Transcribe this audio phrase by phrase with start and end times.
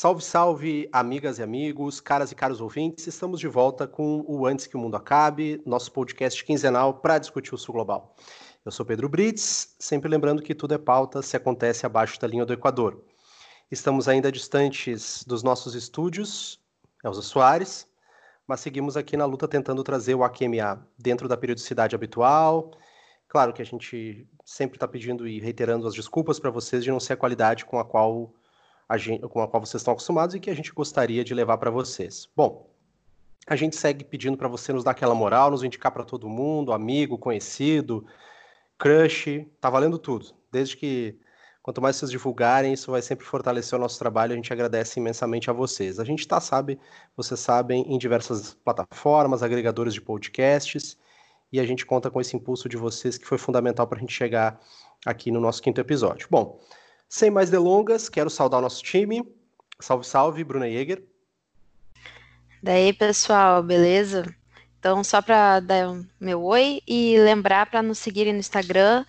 [0.00, 3.08] Salve, salve, amigas e amigos, caras e caros ouvintes.
[3.08, 7.52] Estamos de volta com o Antes que o Mundo Acabe, nosso podcast quinzenal para discutir
[7.52, 8.14] o Sul Global.
[8.64, 12.46] Eu sou Pedro Brits, sempre lembrando que tudo é pauta se acontece abaixo da linha
[12.46, 13.02] do Equador.
[13.72, 16.60] Estamos ainda distantes dos nossos estúdios,
[17.04, 17.84] Elza Soares,
[18.46, 22.70] mas seguimos aqui na luta tentando trazer o AQMA dentro da periodicidade habitual.
[23.26, 27.00] Claro que a gente sempre está pedindo e reiterando as desculpas para vocês de não
[27.00, 28.32] ser a qualidade com a qual
[28.96, 31.70] gente, com a qual vocês estão acostumados e que a gente gostaria de levar para
[31.70, 32.28] vocês.
[32.34, 32.70] Bom,
[33.46, 36.72] a gente segue pedindo para você nos dar aquela moral, nos indicar para todo mundo,
[36.72, 38.06] amigo, conhecido,
[38.78, 40.34] crush, tá valendo tudo.
[40.50, 41.18] Desde que
[41.68, 44.32] Quanto mais vocês divulgarem, isso vai sempre fortalecer o nosso trabalho.
[44.32, 46.00] A gente agradece imensamente a vocês.
[46.00, 46.80] A gente está, sabe,
[47.14, 50.96] vocês sabem, em diversas plataformas, agregadores de podcasts,
[51.52, 54.14] e a gente conta com esse impulso de vocês que foi fundamental para a gente
[54.14, 54.58] chegar
[55.04, 56.26] aqui no nosso quinto episódio.
[56.30, 56.58] Bom,
[57.08, 59.22] sem mais delongas, quero saudar o nosso time.
[59.80, 61.02] Salve, salve, Bruna Jäger.
[62.62, 64.24] Daí, pessoal, beleza?
[64.78, 69.04] Então, só para dar meu oi e lembrar para nos seguirem no Instagram,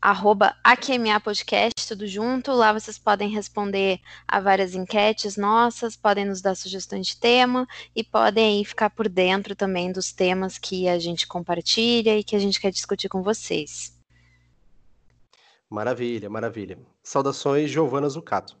[0.00, 2.52] arroba AQMA Podcast, tudo junto.
[2.52, 8.02] Lá vocês podem responder a várias enquetes nossas, podem nos dar sugestões de tema e
[8.02, 12.38] podem aí ficar por dentro também dos temas que a gente compartilha e que a
[12.38, 13.96] gente quer discutir com vocês.
[15.70, 16.78] Maravilha, maravilha.
[17.02, 18.56] Saudações, Giovana Zucato.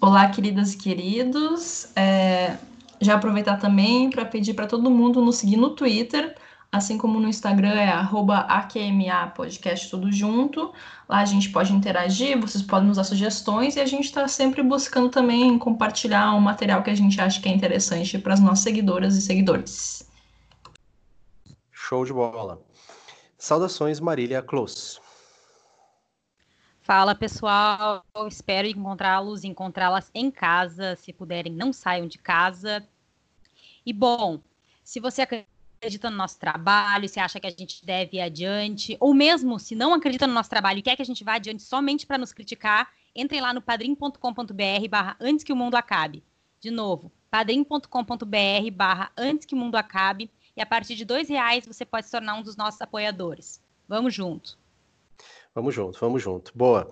[0.00, 1.94] Olá, queridas e queridos.
[1.94, 2.56] É,
[3.00, 6.34] já aproveitar também para pedir para todo mundo nos seguir no Twitter,
[6.72, 10.72] assim como no Instagram é AQMA Podcast tudo junto.
[11.06, 14.62] Lá a gente pode interagir, vocês podem nos dar sugestões e a gente está sempre
[14.62, 18.60] buscando também compartilhar um material que a gente acha que é interessante para as nossas
[18.60, 20.08] seguidoras e seguidores.
[21.70, 22.58] Show de bola.
[23.36, 24.98] Saudações, Marília Close.
[26.90, 32.84] Fala pessoal, espero encontrá-los, encontrá-las em casa, se puderem, não saiam de casa.
[33.86, 34.40] E bom,
[34.82, 39.14] se você acredita no nosso trabalho, se acha que a gente deve ir adiante, ou
[39.14, 42.04] mesmo se não acredita no nosso trabalho e quer que a gente vá adiante somente
[42.04, 46.24] para nos criticar, entrem lá no padrim.com.br barra antes que o mundo acabe.
[46.58, 47.86] De novo, padrim.com.br
[48.72, 52.10] barra antes que o mundo acabe e a partir de dois reais você pode se
[52.10, 53.62] tornar um dos nossos apoiadores.
[53.86, 54.58] Vamos junto.
[55.60, 56.50] Vamos junto, vamos junto.
[56.54, 56.90] Boa.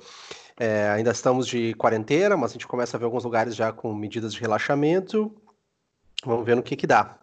[0.61, 3.95] É, ainda estamos de quarentena, mas a gente começa a ver alguns lugares já com
[3.95, 5.35] medidas de relaxamento.
[6.23, 7.19] Vamos ver no que que dá.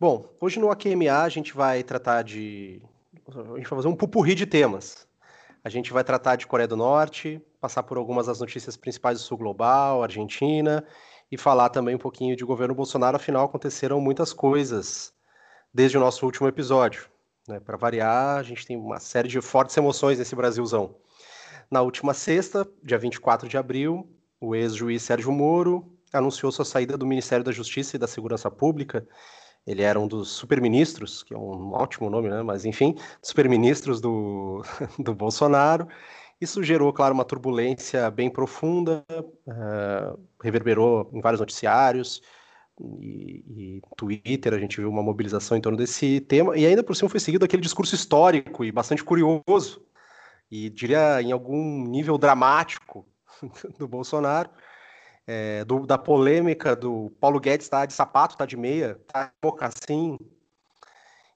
[0.00, 2.80] Bom, hoje no AQMA a gente vai tratar de.
[3.28, 5.06] A gente vai fazer um pupurri de temas.
[5.62, 9.24] A gente vai tratar de Coreia do Norte, passar por algumas das notícias principais do
[9.24, 10.82] Sul Global, Argentina,
[11.30, 15.12] e falar também um pouquinho de governo Bolsonaro, afinal aconteceram muitas coisas
[15.74, 17.13] desde o nosso último episódio.
[17.48, 17.60] Né?
[17.60, 20.96] Para variar, a gente tem uma série de fortes emoções nesse Brasilzão.
[21.70, 24.08] Na última sexta, dia 24 de abril,
[24.40, 29.06] o ex-juiz Sérgio Moro anunciou sua saída do Ministério da Justiça e da Segurança Pública
[29.66, 32.42] ele era um dos superministros, que é um ótimo nome, né?
[32.42, 34.62] Mas enfim, superministros do,
[34.98, 35.88] do Bolsonaro.
[36.40, 42.20] Isso gerou, claro, uma turbulência bem profunda, uh, reverberou em vários noticiários
[42.80, 43.44] e,
[43.76, 47.08] e, Twitter, a gente viu uma mobilização em torno desse tema, e ainda por cima
[47.08, 49.84] foi seguido aquele discurso histórico e bastante curioso,
[50.50, 53.06] e diria em algum nível dramático
[53.78, 54.50] do Bolsonaro,
[55.26, 59.64] é, do, da polêmica do Paulo Guedes tá de sapato, tá de meia, tá de
[59.64, 60.18] assim,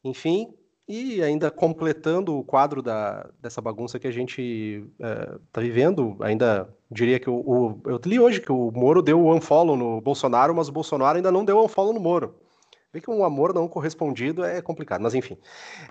[0.05, 0.53] enfim,
[0.89, 6.69] e ainda completando o quadro da, dessa bagunça que a gente é, tá vivendo, ainda
[6.91, 10.55] diria que o, o, eu li hoje que o Moro deu o unfollow no Bolsonaro,
[10.55, 12.35] mas o Bolsonaro ainda não deu o unfollow no Moro.
[12.93, 15.37] Vê que um amor não correspondido é complicado, mas enfim.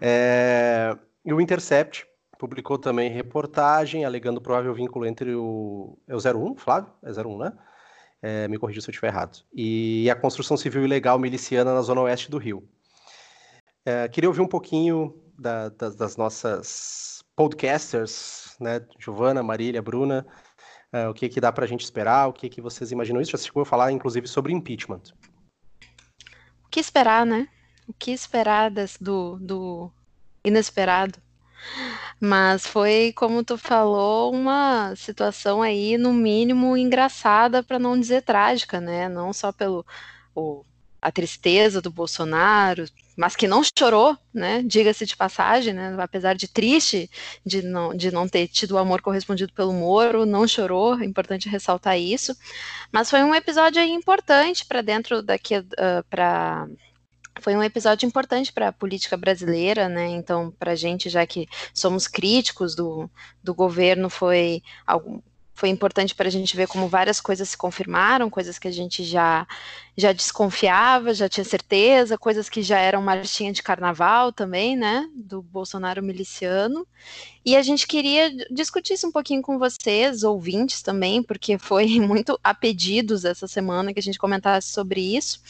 [0.01, 2.07] É, e o Intercept
[2.39, 5.97] publicou também reportagem alegando provável vínculo entre o.
[6.07, 6.91] É o 01, Flávio?
[7.03, 7.53] É 01, né?
[8.21, 12.01] é, me corrija se eu estiver errado, e a construção civil ilegal miliciana na zona
[12.01, 12.67] oeste do Rio.
[13.89, 20.28] É, queria ouvir um pouquinho da, das, das, nossas podcasters, né, Giovana, Marília, Bruna,
[20.92, 23.31] é, o que, que dá para a gente esperar, o que, que vocês imaginam isso?
[23.31, 25.04] Já chegou a falar, inclusive, sobre impeachment.
[26.66, 27.48] O que esperar, né?
[27.88, 28.69] O que esperar
[29.00, 29.89] do, do
[30.44, 31.18] inesperado?
[32.19, 38.81] Mas foi, como tu falou, uma situação aí, no mínimo, engraçada, para não dizer trágica,
[38.81, 39.07] né?
[39.07, 39.86] Não só pelo
[40.36, 40.66] o,
[41.01, 42.85] a tristeza do Bolsonaro,
[43.15, 44.61] mas que não chorou, né?
[44.63, 45.95] Diga-se de passagem, né?
[45.99, 47.09] Apesar de triste
[47.45, 51.49] de não, de não ter tido o amor correspondido pelo Moro, não chorou, é importante
[51.49, 52.35] ressaltar isso.
[52.91, 56.67] Mas foi um episódio importante para dentro daqui uh, ah, para
[57.41, 60.07] foi um episódio importante para a política brasileira, né?
[60.07, 63.09] Então, para a gente, já que somos críticos do,
[63.43, 65.23] do governo, foi algo,
[65.57, 69.04] foi importante para a gente ver como várias coisas se confirmaram, coisas que a gente
[69.04, 69.48] já,
[69.98, 75.42] já desconfiava, já tinha certeza, coisas que já eram marchinha de carnaval também, né, do
[75.42, 76.88] Bolsonaro miliciano.
[77.44, 82.39] E a gente queria discutir isso um pouquinho com vocês, ouvintes também, porque foi muito
[82.44, 85.42] a pedidos essa semana que a gente comentasse sobre isso.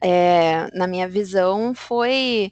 [0.00, 2.50] É, na minha visão, foi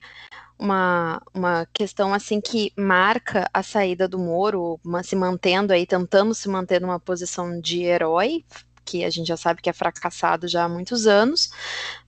[0.61, 6.35] uma, uma questão assim que marca a saída do Moro, uma, se mantendo aí, tentando
[6.35, 8.45] se manter numa posição de herói,
[8.85, 11.51] que a gente já sabe que é fracassado já há muitos anos,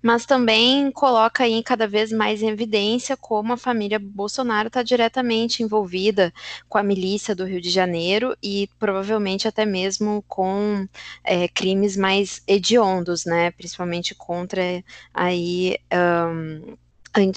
[0.03, 5.63] mas também coloca aí cada vez mais em evidência como a família Bolsonaro está diretamente
[5.63, 6.33] envolvida
[6.69, 10.87] com a milícia do Rio de Janeiro e provavelmente até mesmo com
[11.23, 14.83] é, crimes mais hediondos, né, principalmente contra
[15.15, 16.77] aí um,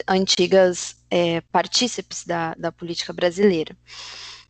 [0.08, 3.74] antigas é, partícipes da, da política brasileira.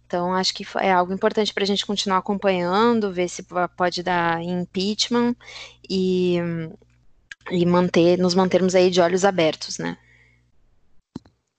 [0.08, 3.46] Então, acho que é algo importante para a gente continuar acompanhando, ver se
[3.78, 5.36] pode dar impeachment
[5.88, 6.38] e,
[7.52, 9.96] e manter, nos mantermos aí de olhos abertos, né?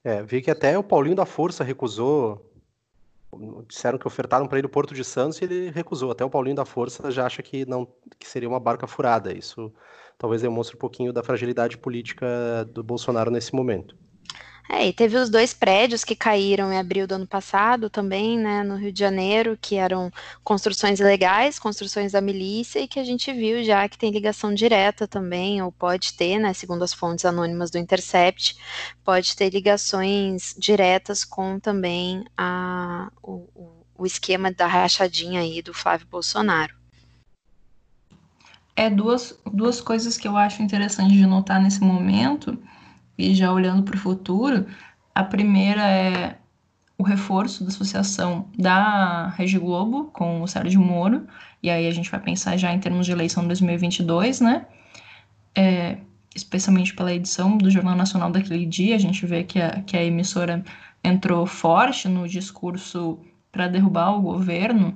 [0.03, 2.43] É, vi que até o Paulinho da Força recusou.
[3.69, 6.11] Disseram que ofertaram para ele o Porto de Santos e ele recusou.
[6.11, 7.87] Até o Paulinho da Força já acha que não
[8.19, 9.33] que seria uma barca furada.
[9.37, 9.73] Isso
[10.17, 13.97] talvez demonstre um pouquinho da fragilidade política do Bolsonaro nesse momento.
[14.69, 18.65] É, e teve os dois prédios que caíram em abril do ano passado também, né,
[18.65, 20.11] no Rio de Janeiro, que eram
[20.43, 25.07] construções ilegais, construções da milícia, e que a gente viu já que tem ligação direta
[25.07, 28.57] também, ou pode ter, né, segundo as fontes anônimas do Intercept,
[29.05, 33.49] pode ter ligações diretas com também a, o,
[33.97, 36.75] o esquema da rachadinha aí do Flávio Bolsonaro.
[38.75, 42.59] É duas, duas coisas que eu acho interessante de notar nesse momento,
[43.19, 44.67] e já olhando para o futuro.
[45.15, 46.39] A primeira é
[46.99, 51.27] o reforço da associação da Rede Globo com o Sérgio Moro,
[51.63, 54.67] e aí a gente vai pensar já em termos de eleição 2022, né?
[55.55, 55.99] É,
[56.35, 60.05] especialmente pela edição do Jornal Nacional daquele dia, a gente vê que a, que a
[60.05, 60.63] emissora
[61.03, 63.19] entrou forte no discurso
[63.51, 64.95] para derrubar o governo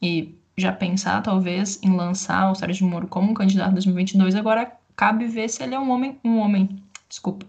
[0.00, 5.26] e já pensar, talvez, em lançar o Sérgio Moro como candidato em 2022, agora cabe
[5.26, 6.82] ver se ele é um homem, um homem,
[7.12, 7.46] desculpa,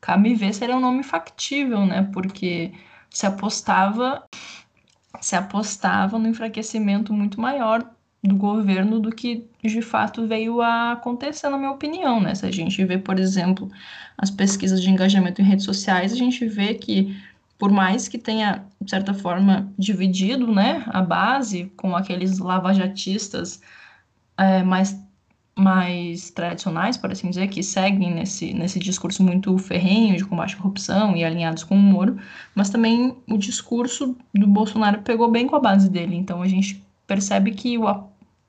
[0.00, 2.72] cabe ver se ele é um nome factível, né, porque
[3.08, 4.22] se apostava,
[5.18, 7.82] se apostava no enfraquecimento muito maior
[8.22, 12.50] do governo do que de fato veio a acontecer, na minha opinião, né, se a
[12.50, 13.70] gente vê, por exemplo,
[14.18, 17.16] as pesquisas de engajamento em redes sociais, a gente vê que
[17.58, 23.62] por mais que tenha, de certa forma, dividido né, a base com aqueles lavajatistas
[24.36, 25.01] é, mais,
[25.56, 30.58] mais tradicionais, por assim dizer, que seguem nesse, nesse discurso muito ferrenho de combate à
[30.58, 32.16] corrupção e alinhados com o Moro,
[32.54, 36.16] mas também o discurso do Bolsonaro pegou bem com a base dele.
[36.16, 37.84] Então a gente percebe que o,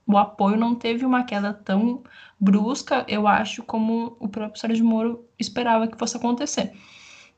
[0.08, 2.02] o apoio não teve uma queda tão
[2.40, 6.74] brusca, eu acho, como o próprio Sérgio Moro esperava que fosse acontecer.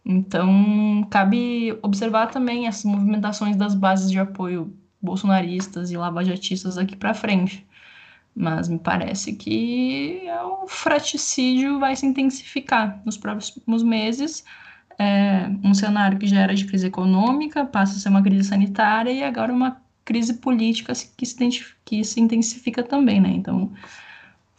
[0.05, 4.71] Então, cabe observar também as movimentações das bases de apoio
[5.01, 7.65] bolsonaristas e lavajatistas aqui para frente.
[8.35, 10.21] Mas me parece que
[10.63, 14.43] o fraticídio vai se intensificar nos próximos meses.
[14.99, 19.11] É um cenário que já era de crise econômica passa a ser uma crise sanitária
[19.11, 23.29] e agora uma crise política que se, que se intensifica também, né?
[23.29, 23.71] Então,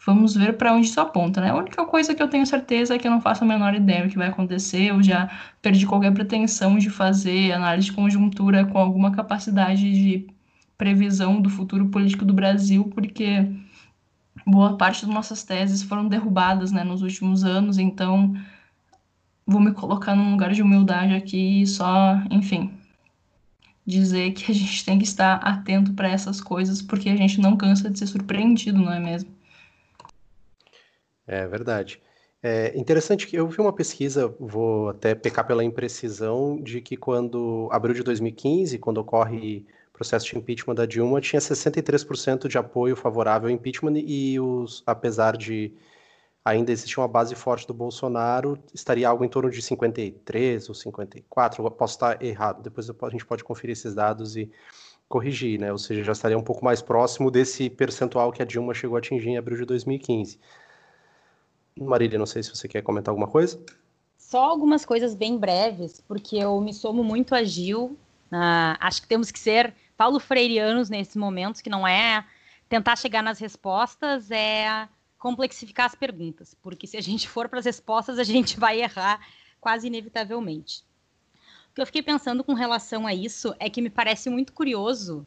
[0.07, 1.51] Vamos ver para onde isso aponta, né?
[1.51, 4.05] A única coisa que eu tenho certeza é que eu não faço a menor ideia
[4.05, 4.91] do que vai acontecer.
[4.91, 5.29] Eu já
[5.61, 10.29] perdi qualquer pretensão de fazer análise de conjuntura com alguma capacidade de
[10.79, 13.51] previsão do futuro político do Brasil, porque
[14.47, 18.33] boa parte das nossas teses foram derrubadas né, nos últimos anos, então
[19.45, 22.73] vou me colocar num lugar de humildade aqui e só, enfim,
[23.85, 27.57] dizer que a gente tem que estar atento para essas coisas, porque a gente não
[27.57, 29.31] cansa de ser surpreendido, não é mesmo?
[31.27, 32.01] É verdade.
[32.43, 37.69] É interessante que eu vi uma pesquisa, vou até pecar pela imprecisão, de que quando,
[37.73, 43.49] abril de 2015, quando ocorre processo de impeachment da Dilma, tinha 63% de apoio favorável
[43.49, 45.73] ao impeachment e, os, apesar de
[46.45, 51.65] ainda existir uma base forte do Bolsonaro, estaria algo em torno de 53 ou 54,
[51.65, 54.51] eu posso estar errado, depois a gente pode conferir esses dados e
[55.09, 55.73] corrigir, né?
[55.73, 58.99] Ou seja, já estaria um pouco mais próximo desse percentual que a Dilma chegou a
[58.99, 60.39] atingir em abril de 2015.
[61.79, 63.59] Marília, não sei se você quer comentar alguma coisa.
[64.17, 67.97] Só algumas coisas bem breves, porque eu me somo muito a Gil.
[68.33, 72.25] Uh, acho que temos que ser Paulo Freireanos nesse momento, que não é
[72.69, 74.89] tentar chegar nas respostas, é
[75.19, 79.21] complexificar as perguntas, porque se a gente for para as respostas, a gente vai errar
[79.61, 80.85] quase inevitavelmente.
[81.71, 85.27] O que eu fiquei pensando com relação a isso é que me parece muito curioso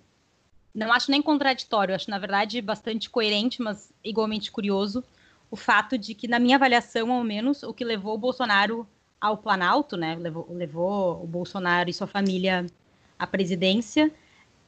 [0.73, 5.03] não acho nem contraditório, acho, na verdade, bastante coerente, mas igualmente curioso,
[5.49, 8.87] o fato de que, na minha avaliação, ao menos, o que levou o Bolsonaro
[9.19, 12.65] ao Planalto, né, levou, levou o Bolsonaro e sua família
[13.17, 14.11] à presidência,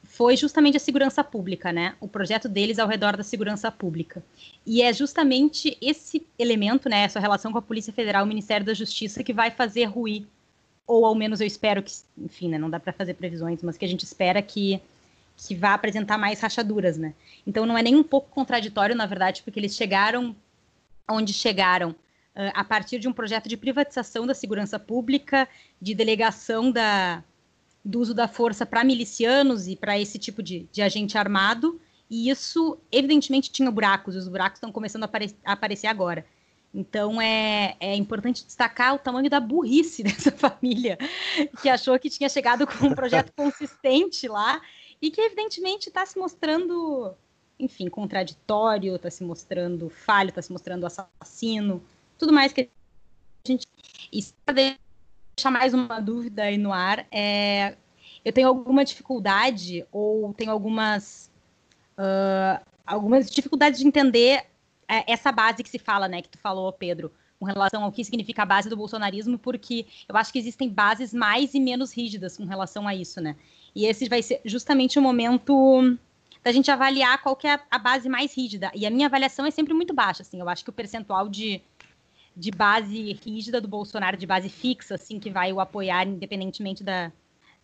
[0.04, 1.94] foi justamente a segurança pública, né?
[2.00, 4.22] O projeto deles ao redor da segurança pública.
[4.66, 8.74] E é justamente esse elemento, né, essa relação com a Polícia Federal, o Ministério da
[8.74, 10.26] Justiça, que vai fazer ruir,
[10.86, 13.84] ou ao menos eu espero que, enfim, né, não dá para fazer previsões, mas que
[13.84, 14.80] a gente espera que
[15.34, 17.14] que vá apresentar mais rachaduras, né?
[17.46, 20.36] Então não é nem um pouco contraditório, na verdade, porque eles chegaram
[21.08, 21.96] onde chegaram
[22.54, 25.48] a partir de um projeto de privatização da segurança pública,
[25.80, 27.22] de delegação da,
[27.84, 32.30] do uso da força para milicianos e para esse tipo de, de, agente armado, e
[32.30, 36.24] isso, evidentemente, tinha buracos, e os buracos estão começando a, apare a aparecer agora.
[36.74, 40.96] Então é, é, importante destacar o tamanho da burrice dessa família,
[41.60, 44.60] que achou que tinha chegado com um projeto consistente lá
[45.00, 47.14] e que evidentemente está se mostrando,
[47.58, 51.82] enfim, contraditório, está se mostrando falho, está se mostrando assassino,
[52.18, 53.66] tudo mais que a gente.
[54.10, 54.22] E
[55.42, 57.74] deixar mais uma dúvida aí no ar, é,
[58.24, 61.28] eu tenho alguma dificuldade ou tenho algumas
[61.98, 64.44] uh, algumas dificuldades de entender
[64.88, 68.04] é, essa base que se fala, né, que tu falou, Pedro, com relação ao que
[68.04, 72.36] significa a base do bolsonarismo, porque eu acho que existem bases mais e menos rígidas
[72.36, 73.34] com relação a isso, né?
[73.74, 75.98] E esse vai ser justamente o momento
[76.44, 78.70] da gente avaliar qual que é a base mais rígida.
[78.74, 80.40] E a minha avaliação é sempre muito baixa, assim.
[80.40, 81.62] Eu acho que o percentual de,
[82.36, 87.12] de base rígida do Bolsonaro, de base fixa, assim, que vai o apoiar independentemente da,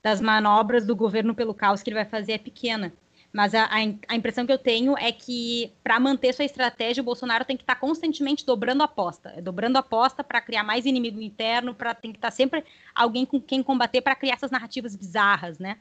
[0.03, 2.93] das manobras do governo pelo caos que ele vai fazer é pequena.
[3.33, 3.69] Mas a,
[4.09, 7.63] a impressão que eu tenho é que, para manter sua estratégia, o Bolsonaro tem que
[7.63, 9.35] estar tá constantemente dobrando a aposta.
[9.43, 13.27] Dobrando a aposta para criar mais inimigo interno, para tem que estar tá sempre alguém
[13.27, 15.77] com quem combater para criar essas narrativas bizarras, né?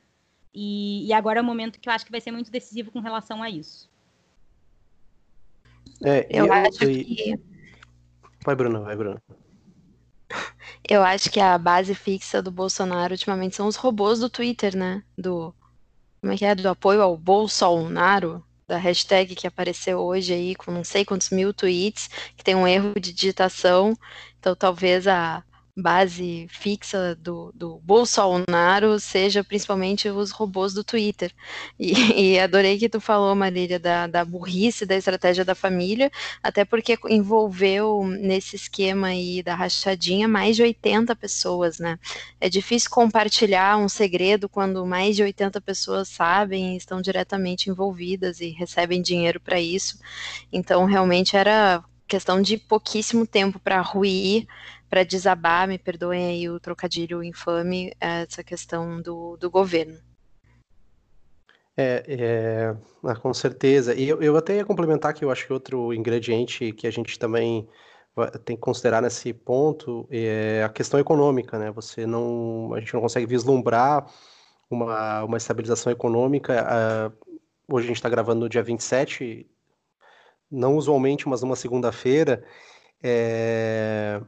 [0.53, 2.99] E, e, agora é o momento que eu acho que vai ser muito decisivo com
[2.99, 3.89] relação a isso.
[6.03, 7.39] É, eu, eu acho que.
[8.47, 9.21] Vai, Bruna, vai, Bruna.
[10.89, 15.03] Eu acho que a base fixa do Bolsonaro ultimamente são os robôs do Twitter, né?
[15.17, 15.53] Do.
[16.21, 16.55] Como é que é?
[16.55, 21.53] Do apoio ao Bolsonaro, da hashtag que apareceu hoje aí, com não sei quantos mil
[21.53, 23.93] tweets, que tem um erro de digitação.
[24.39, 25.43] Então talvez a,
[25.77, 31.31] base fixa do, do Bolsonaro seja principalmente os robôs do Twitter.
[31.79, 31.93] E,
[32.33, 36.97] e, adorei que tu falou, Marília, da, da burrice da estratégia da família, até porque
[37.07, 41.99] envolveu nesse esquema aí da rachadinha mais de 80 pessoas, né?
[42.41, 48.41] É difícil compartilhar um segredo quando mais de 80 pessoas sabem e estão diretamente envolvidas
[48.41, 49.99] e recebem dinheiro para isso.
[50.51, 54.47] Então, realmente era questão de pouquíssimo tempo para ruir
[54.89, 59.97] para desabar, me perdoem aí o trocadilho infame, essa questão do, do governo.
[61.75, 63.93] É, é ah, com certeza.
[63.93, 67.19] E eu, eu até ia complementar que eu acho que outro ingrediente que a gente
[67.19, 67.67] também
[68.43, 71.71] tem que considerar nesse ponto é a questão econômica, né?
[71.71, 74.07] Você não, a gente não consegue vislumbrar
[74.69, 76.65] uma, uma estabilização econômica.
[76.65, 77.35] Uh,
[77.69, 79.47] hoje a gente está gravando no dia 27,
[80.49, 82.43] não usualmente, mas numa segunda-feira.
[83.03, 84.19] É,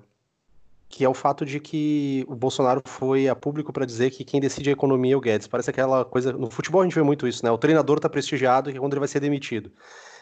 [0.89, 4.41] que é o fato de que o Bolsonaro foi a público para dizer que quem
[4.41, 5.47] decide a economia é o Guedes.
[5.47, 6.33] Parece aquela coisa.
[6.33, 7.51] No futebol a gente vê muito isso, né?
[7.51, 9.71] O treinador está prestigiado e quando ele vai ser demitido.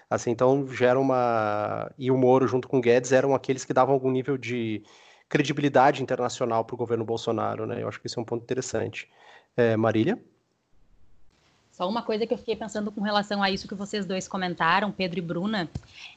[0.09, 1.89] Assim, então gera uma.
[1.97, 4.83] E o Moro, junto com o Guedes, eram aqueles que davam algum nível de
[5.29, 7.81] credibilidade internacional para o governo Bolsonaro, né?
[7.81, 9.09] Eu acho que isso é um ponto interessante.
[9.55, 10.21] É, Marília?
[11.77, 14.91] Só uma coisa que eu fiquei pensando com relação a isso que vocês dois comentaram,
[14.91, 15.69] Pedro e Bruna,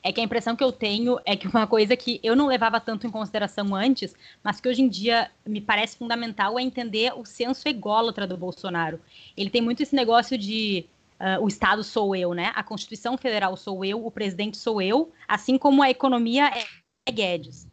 [0.02, 2.80] é que a impressão que eu tenho é que uma coisa que eu não levava
[2.80, 7.26] tanto em consideração antes, mas que hoje em dia me parece fundamental é entender o
[7.26, 8.98] senso ególatra do Bolsonaro.
[9.36, 10.86] Ele tem muito esse negócio de
[11.20, 12.52] uh, o Estado sou eu, né?
[12.54, 16.50] A Constituição Federal sou eu, o presidente sou eu, assim como a economia
[17.06, 17.69] é Guedes.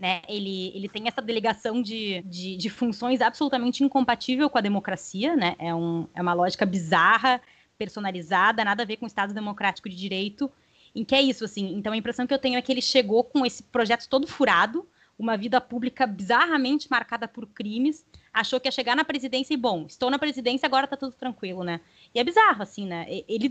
[0.00, 0.22] Né?
[0.26, 5.54] Ele, ele tem essa delegação de, de, de, funções absolutamente incompatível com a democracia, né?
[5.58, 7.38] É, um, é uma lógica bizarra,
[7.76, 10.50] personalizada, nada a ver com o Estado Democrático de Direito,
[10.94, 11.74] em que é isso, assim.
[11.74, 14.88] Então a impressão que eu tenho é que ele chegou com esse projeto todo furado,
[15.18, 19.84] uma vida pública bizarramente marcada por crimes, achou que ia chegar na presidência e, bom,
[19.86, 21.78] estou na presidência, agora tá tudo tranquilo, né?
[22.14, 23.04] E é bizarro, assim, né?
[23.28, 23.50] Ele,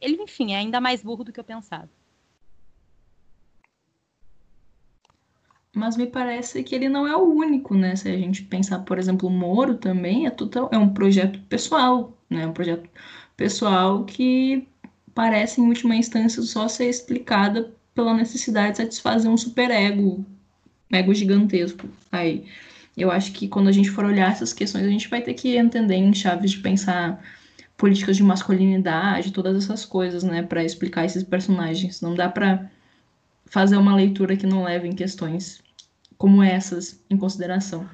[0.00, 1.90] ele enfim, é ainda mais burro do que eu pensava.
[5.74, 7.96] Mas me parece que ele não é o único, né?
[7.96, 12.16] Se a gente pensar, por exemplo, o Moro também é, total, é um projeto pessoal,
[12.28, 12.46] né?
[12.46, 12.88] Um projeto
[13.36, 14.68] pessoal que
[15.14, 20.24] parece, em última instância, só ser explicada pela necessidade de satisfazer um superego,
[20.90, 21.88] ego gigantesco.
[22.10, 22.44] Aí,
[22.96, 25.56] eu acho que quando a gente for olhar essas questões, a gente vai ter que
[25.56, 27.22] entender em chaves de pensar
[27.76, 32.00] políticas de masculinidade, todas essas coisas, né, para explicar esses personagens.
[32.00, 32.70] Não dá para
[33.46, 35.62] fazer uma leitura que não leve em questões
[36.16, 37.88] como essas em consideração.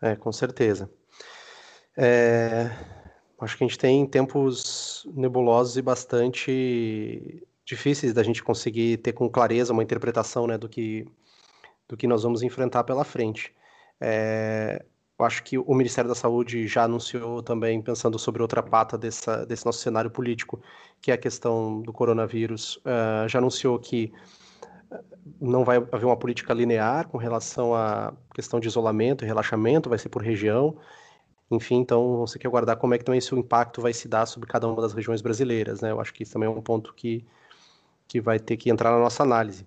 [0.00, 0.90] É, com certeza.
[1.96, 2.70] É,
[3.40, 9.28] acho que a gente tem tempos nebulosos e bastante difíceis da gente conseguir ter com
[9.28, 11.06] clareza uma interpretação né, do, que,
[11.88, 13.54] do que nós vamos enfrentar pela frente.
[14.00, 14.84] É,
[15.24, 19.64] acho que o Ministério da Saúde já anunciou também, pensando sobre outra pata dessa, desse
[19.66, 20.60] nosso cenário político,
[21.00, 24.12] que é a questão do coronavírus, uh, já anunciou que
[25.40, 29.98] não vai haver uma política linear com relação à questão de isolamento e relaxamento, vai
[29.98, 30.76] ser por região.
[31.50, 34.48] Enfim, então você quer aguardar como é que também esse impacto vai se dar sobre
[34.48, 35.90] cada uma das regiões brasileiras, né?
[35.90, 37.24] Eu acho que isso também é um ponto que,
[38.08, 39.66] que vai ter que entrar na nossa análise.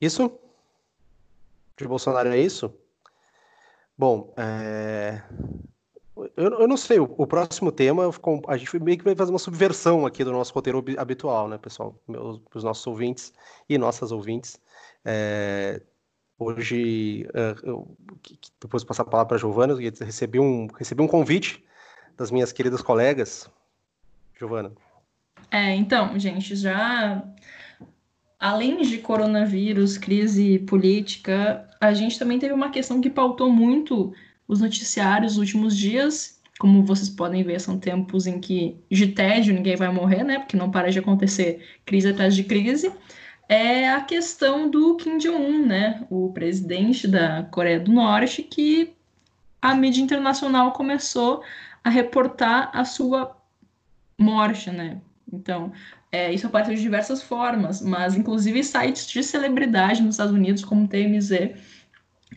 [0.00, 0.30] Isso?
[1.76, 2.72] De Bolsonaro é isso?
[3.96, 5.22] Bom, é...
[6.36, 8.04] eu, eu, não sei, o, o, próximo tema,
[8.48, 11.98] a gente meio que vai fazer uma subversão aqui do nosso roteiro habitual, né, pessoal?
[12.06, 13.32] Para os nossos ouvintes
[13.68, 14.60] e nossas ouvintes.
[15.04, 15.80] É...
[16.38, 17.96] Hoje, é, eu,
[18.60, 21.64] depois de passar a palavra para a Giovana, eu recebi um, recebi um convite
[22.14, 23.48] das minhas queridas colegas.
[24.38, 24.72] Giovana.
[25.50, 27.22] É, então, gente, já
[28.38, 34.12] além de coronavírus, crise política, a gente também teve uma questão que pautou muito
[34.46, 36.40] os noticiários nos últimos dias.
[36.58, 40.38] Como vocês podem ver, são tempos em que de tédio ninguém vai morrer, né?
[40.38, 42.90] Porque não para de acontecer crise atrás de crise
[43.48, 48.94] é a questão do Kim Jong-un, né, o presidente da Coreia do Norte, que
[49.62, 51.42] a mídia internacional começou
[51.82, 53.36] a reportar a sua
[54.18, 55.00] morte, né?
[55.32, 55.72] Então,
[56.16, 60.84] é, isso apareceu de diversas formas, mas inclusive sites de celebridade nos Estados Unidos, como
[60.84, 61.50] o TMZ,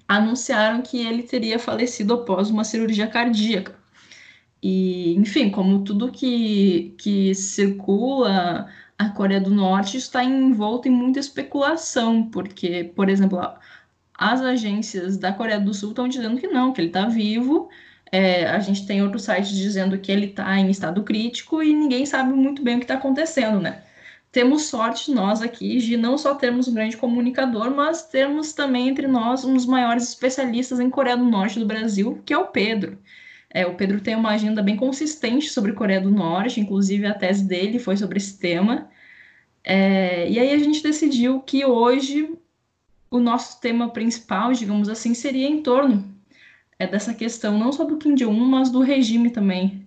[0.08, 3.76] anunciaram que ele teria falecido após uma cirurgia cardíaca.
[4.62, 11.20] E, enfim, como tudo que, que circula a Coreia do Norte está envolto em muita
[11.20, 13.40] especulação, porque, por exemplo,
[14.14, 17.70] as agências da Coreia do Sul estão dizendo que não, que ele está vivo.
[18.12, 22.06] É, a gente tem outros sites dizendo que ele está em estado crítico e ninguém
[22.06, 23.84] sabe muito bem o que está acontecendo, né?
[24.32, 29.08] Temos sorte nós aqui de não só termos um grande comunicador, mas termos também entre
[29.08, 32.98] nós um dos maiores especialistas em Coreia do Norte do Brasil, que é o Pedro.
[33.50, 37.44] É, o Pedro tem uma agenda bem consistente sobre Coreia do Norte, inclusive a tese
[37.48, 38.90] dele foi sobre esse tema.
[39.64, 42.38] É, e aí a gente decidiu que hoje
[43.10, 46.19] o nosso tema principal, digamos assim, seria em torno
[46.80, 49.86] é, dessa questão não só do Kim Jong-un, mas do regime também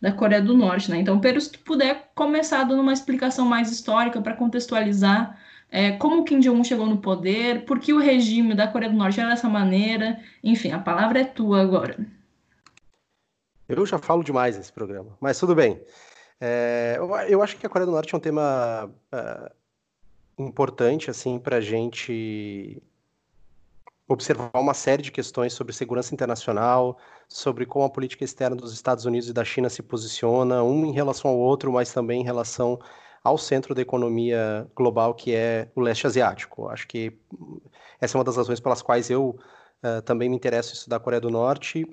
[0.00, 0.90] da Coreia do Norte.
[0.90, 0.98] Né?
[0.98, 6.20] Então, Pedro, se tu puder começar dando uma explicação mais histórica para contextualizar é, como
[6.20, 9.30] o Kim Jong-un chegou no poder, por que o regime da Coreia do Norte era
[9.30, 11.96] dessa maneira, enfim, a palavra é tua agora.
[13.68, 15.80] Eu já falo demais nesse programa, mas tudo bem.
[16.40, 16.96] É,
[17.28, 19.50] eu, acho que a Coreia do Norte é um tema uh,
[20.38, 22.80] importante assim para a gente
[24.06, 29.04] observar uma série de questões sobre segurança internacional, sobre como a política externa dos Estados
[29.06, 32.78] Unidos e da China se posiciona, um em relação ao outro, mas também em relação
[33.22, 36.68] ao centro da economia global, que é o leste asiático.
[36.68, 37.18] Acho que
[37.98, 39.38] essa é uma das razões pelas quais eu
[39.82, 41.86] uh, também me interesso em estudar a Coreia do Norte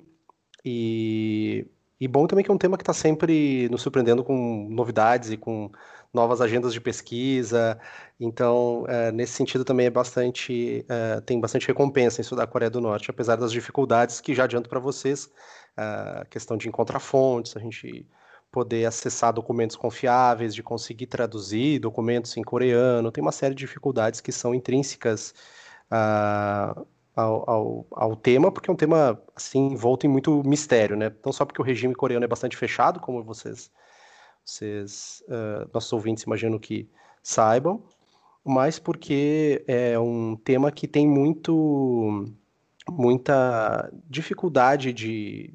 [0.62, 1.66] e,
[1.98, 5.38] e bom também que é um tema que está sempre nos surpreendendo com novidades e
[5.38, 5.70] com
[6.12, 7.78] novas agendas de pesquisa.
[8.20, 12.70] Então, é, nesse sentido também é bastante é, tem bastante recompensa em estudar a Coreia
[12.70, 15.30] do Norte, apesar das dificuldades que já adianto para vocês,
[15.76, 18.06] é, a questão de encontrar fontes, a gente
[18.50, 24.20] poder acessar documentos confiáveis, de conseguir traduzir documentos em coreano, tem uma série de dificuldades
[24.20, 25.34] que são intrínsecas
[27.16, 31.12] ao, ao, ao, tema, porque é um tema assim envolto em muito mistério, né?
[31.24, 33.70] Não só porque o regime coreano é bastante fechado, como vocês,
[34.44, 36.88] vocês uh, nossos ouvintes imagino que
[37.22, 37.82] saibam,
[38.44, 42.26] mas porque é um tema que tem muito
[42.88, 45.54] muita dificuldade de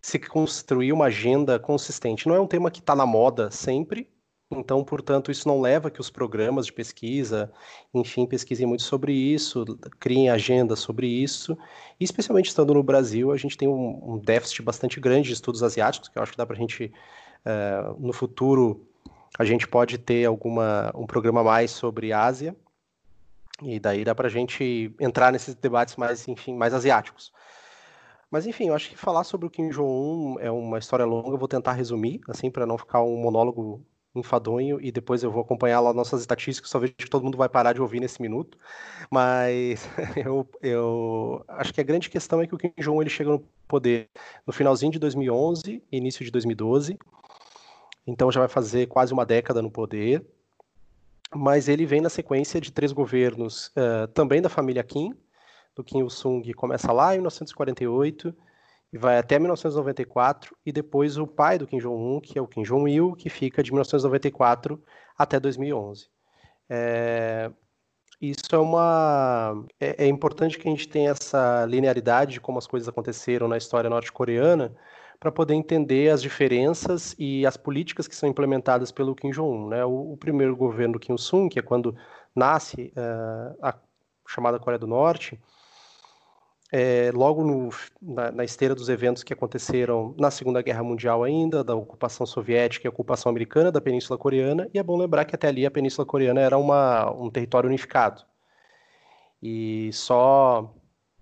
[0.00, 2.28] se construir uma agenda consistente.
[2.28, 4.08] Não é um tema que está na moda sempre,
[4.50, 7.50] então, portanto, isso não leva que os programas de pesquisa,
[7.92, 9.64] enfim, pesquisem muito sobre isso,
[9.98, 11.56] criem agendas sobre isso.
[11.98, 15.62] E, especialmente estando no Brasil, a gente tem um, um déficit bastante grande de estudos
[15.62, 16.92] asiáticos, que eu acho que dá para a gente,
[17.46, 18.86] uh, no futuro,
[19.38, 22.56] a gente pode ter alguma, um programa mais sobre Ásia,
[23.62, 27.32] e daí dá para a gente entrar nesses debates mais, enfim, mais asiáticos.
[28.30, 31.38] Mas enfim, eu acho que falar sobre o Kim Jong-un é uma história longa, eu
[31.38, 35.80] vou tentar resumir, assim, para não ficar um monólogo enfadonho e depois eu vou acompanhar
[35.80, 38.58] lá nossas estatísticas, só vejo que todo mundo vai parar de ouvir nesse minuto.
[39.10, 43.30] Mas eu, eu acho que a grande questão é que o Kim Jong-un ele chega
[43.30, 44.08] no poder
[44.46, 46.98] no finalzinho de 2011, início de 2012.
[48.06, 50.24] Então já vai fazer quase uma década no poder.
[51.34, 55.14] Mas ele vem na sequência de três governos uh, também da família Kim,
[55.74, 58.34] do Kim Il-sung começa lá em 1948
[58.92, 62.62] e vai até 1994, e depois o pai do Kim Jong-un, que é o Kim
[62.62, 64.80] Jong-il, que fica de 1994
[65.18, 66.08] até 2011.
[66.70, 67.50] É,
[68.20, 69.66] isso é uma.
[69.80, 73.56] É, é, importante que a gente tenha essa linearidade de como as coisas aconteceram na
[73.56, 74.72] história norte-coreana
[75.24, 79.68] para poder entender as diferenças e as políticas que são implementadas pelo Kim Jong-un.
[79.68, 79.82] Né?
[79.82, 81.96] O, o, primeiro governo do Kim Il-sung, que é quando
[82.36, 83.74] nasce uh, a
[84.28, 85.40] chamada Coreia do Norte,
[86.70, 87.70] é, logo no,
[88.02, 92.86] na, na, esteira dos eventos que aconteceram na Segunda Guerra Mundial ainda, da ocupação soviética
[92.86, 96.04] e ocupação americana da Península Coreana, e é bom lembrar que até ali a Península
[96.04, 98.22] Coreana era uma, um território unificado.
[99.42, 100.70] E só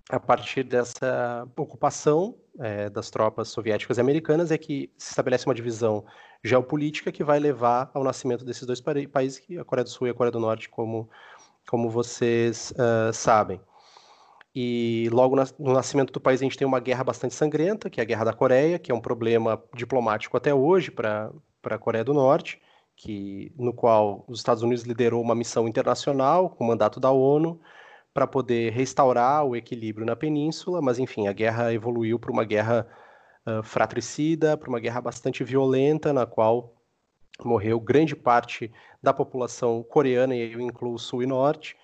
[0.09, 5.55] a partir dessa ocupação é, das tropas soviéticas e americanas é que se estabelece uma
[5.55, 6.05] divisão
[6.43, 10.13] geopolítica que vai levar ao nascimento desses dois países, a Coreia do Sul e a
[10.13, 11.09] Coreia do Norte, como,
[11.67, 13.59] como vocês uh, sabem.
[14.55, 18.03] E logo no nascimento do país a gente tem uma guerra bastante sangrenta, que é
[18.03, 21.31] a Guerra da Coreia, que é um problema diplomático até hoje para
[21.63, 22.61] a Coreia do Norte,
[22.95, 27.59] que, no qual os Estados Unidos liderou uma missão internacional com mandato da ONU
[28.13, 32.87] para poder restaurar o equilíbrio na península, mas enfim, a guerra evoluiu para uma guerra
[33.47, 36.75] uh, fratricida, para uma guerra bastante violenta, na qual
[37.43, 38.71] morreu grande parte
[39.01, 41.75] da população coreana, e eu incluo Sul e Norte,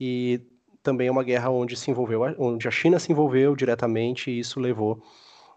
[0.00, 0.40] e
[0.82, 4.60] também é uma guerra onde se envolveu, onde a China se envolveu diretamente e isso
[4.60, 5.02] levou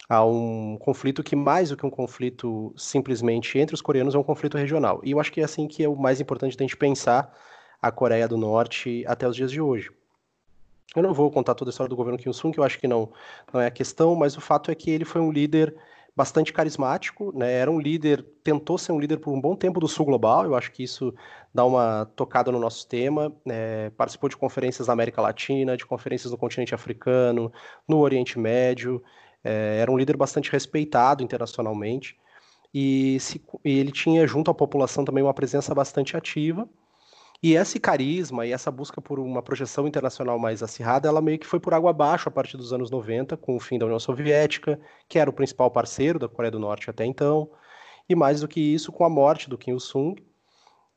[0.09, 4.23] a um conflito que mais do que um conflito simplesmente entre os coreanos é um
[4.23, 5.01] conflito regional.
[5.03, 7.33] E eu acho que é assim que é o mais importante da gente pensar
[7.81, 9.91] a Coreia do Norte até os dias de hoje.
[10.95, 12.87] Eu não vou contar toda a história do governo Kim Il-sung, que eu acho que
[12.87, 13.11] não,
[13.53, 15.75] não é a questão, mas o fato é que ele foi um líder
[16.15, 17.53] bastante carismático, né?
[17.53, 20.45] Era um líder, tentou ser um líder por um bom tempo do Sul Global.
[20.45, 21.13] Eu acho que isso
[21.53, 23.31] dá uma tocada no nosso tema.
[23.47, 27.51] É, participou de conferências na América Latina, de conferências no continente africano,
[27.87, 29.03] no Oriente Médio.
[29.43, 32.17] É, era um líder bastante respeitado internacionalmente
[32.73, 36.67] e, se, e ele tinha junto à população também uma presença bastante ativa.
[37.41, 41.45] E esse carisma e essa busca por uma projeção internacional mais acirrada, ela meio que
[41.45, 44.79] foi por água abaixo a partir dos anos 90, com o fim da União Soviética,
[45.07, 47.49] que era o principal parceiro da Coreia do Norte até então,
[48.09, 50.15] e mais do que isso, com a morte do Kim Il-sung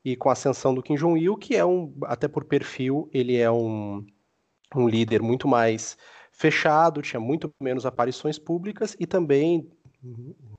[0.02, 3.50] e com a ascensão do Kim Jong-il, que é um, até por perfil, ele é
[3.50, 4.06] um,
[4.74, 5.98] um líder muito mais
[6.32, 9.70] fechado, tinha muito menos aparições públicas e também,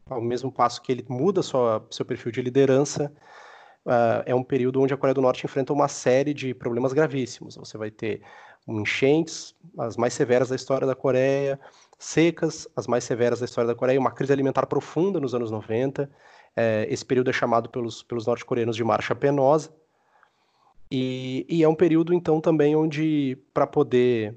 [0.05, 3.11] ao mesmo passo que ele muda sua, seu perfil de liderança,
[3.85, 7.55] uh, é um período onde a Coreia do Norte enfrenta uma série de problemas gravíssimos.
[7.55, 8.21] Você vai ter
[8.67, 11.59] enchentes, as mais severas da história da Coreia,
[11.97, 16.09] secas, as mais severas da história da Coreia, uma crise alimentar profunda nos anos 90.
[16.55, 19.71] É, esse período é chamado pelos, pelos norte-coreanos de Marcha Penosa.
[20.91, 24.35] E, e, é um período, então, também onde, para poder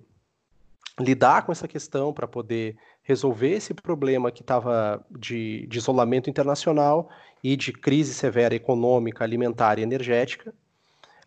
[1.00, 7.08] lidar com essa questão, para poder resolver esse problema que estava de, de, isolamento internacional
[7.44, 10.54] e de crise severa econômica, alimentar e energética,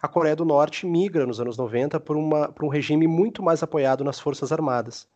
[0.01, 4.19] a Coreia do Norte migra nos anos 90 para um regime muito mais apoiado nas
[4.19, 5.07] Forças Armadas.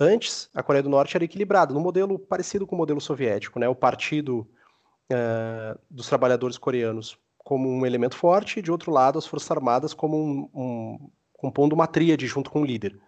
[0.00, 3.68] Antes, a Coreia do Norte era equilibrada, no modelo parecido com o modelo soviético, né?
[3.68, 4.48] o Partido
[5.12, 9.92] uh, dos Trabalhadores Coreanos como um elemento forte, e de outro lado, as Forças Armadas
[9.92, 12.98] como um, um compondo uma tríade junto com o líder.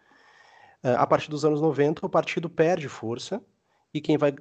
[0.85, 3.41] Uh, a partir dos anos 90, o partido perde força
[3.93, 4.35] e quem vai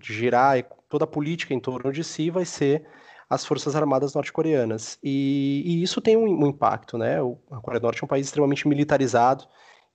[0.00, 2.86] girar toda a política em torno de si vai ser
[3.28, 4.98] as Forças Armadas norte-coreanas.
[5.02, 7.20] E, e, isso tem um, um, impacto, né?
[7.22, 9.46] O, a Coreia do Norte é um país extremamente militarizado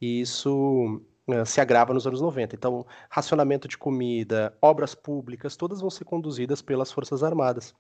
[0.02, 2.56] e isso uh, se agrava nos anos 90.
[2.56, 7.76] Então, racionamento de comida, obras públicas, todas vão ser conduzidas pelas Forças Armadas.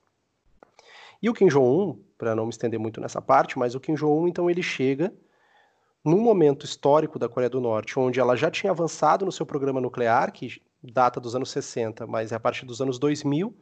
[1.21, 4.27] E o Kim Jong-un, para não me estender muito nessa parte, mas o Kim Jong-un,
[4.27, 5.12] então, ele chega
[6.06, 9.82] num momento histórico da Coreia do Norte, onde ela já tinha avançado no seu programa
[9.82, 13.55] nuclear, que data dos anos 60, mas é a partir dos anos 2000,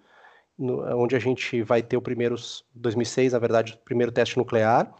[0.57, 2.35] no, onde a gente vai ter o primeiro,
[2.73, 4.93] 2006, na verdade, o primeiro teste nuclear.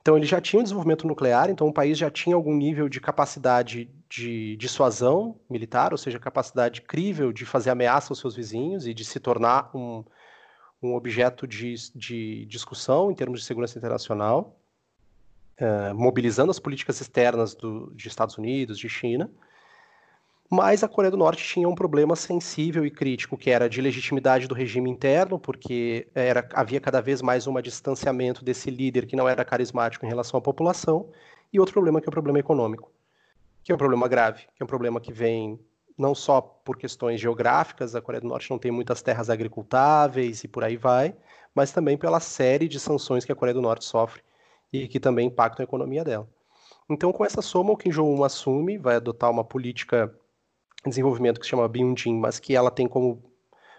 [0.00, 3.00] Então ele já tinha um desenvolvimento nuclear, então o país já tinha algum nível de
[3.00, 8.94] capacidade de dissuasão militar, ou seja, capacidade crível de fazer ameaça aos seus vizinhos e
[8.94, 10.02] de se tornar um,
[10.82, 14.58] um objeto de, de discussão em termos de segurança internacional,
[15.60, 19.30] uh, mobilizando as políticas externas do, de Estados Unidos, de China.
[20.50, 24.48] Mas a Coreia do Norte tinha um problema sensível e crítico, que era de legitimidade
[24.48, 29.28] do regime interno, porque era, havia cada vez mais um distanciamento desse líder que não
[29.28, 31.08] era carismático em relação à população,
[31.52, 32.90] e outro problema que é o problema econômico,
[33.62, 35.58] que é um problema grave, que é um problema que vem
[35.96, 40.48] não só por questões geográficas, a Coreia do Norte não tem muitas terras agricultáveis e
[40.48, 41.14] por aí vai,
[41.54, 44.22] mas também pela série de sanções que a Coreia do Norte sofre
[44.72, 46.28] e que também impactam a economia dela.
[46.88, 50.12] Então, com essa soma, o Kim Jong-un assume, vai adotar uma política
[50.88, 53.22] desenvolvimento que se chama Byung-jin, mas que ela tem como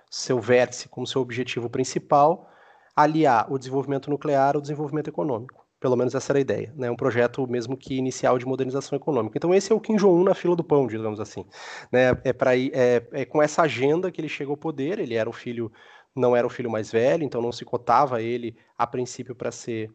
[0.10, 2.50] seu vértice, como seu objetivo principal,
[2.96, 5.66] aliar o desenvolvimento nuclear ao desenvolvimento econômico.
[5.80, 6.92] Pelo menos essa era a ideia, né?
[6.92, 9.38] Um projeto mesmo que inicial de modernização econômica.
[9.38, 11.44] Então esse é o Kim Jong-un na fila do pão, digamos assim.
[11.92, 12.10] Né?
[12.24, 15.00] É, para é, é com essa agenda que ele chega ao poder.
[15.00, 15.72] Ele era o filho,
[16.16, 19.90] não era o filho mais velho, então não se cotava ele a princípio para ser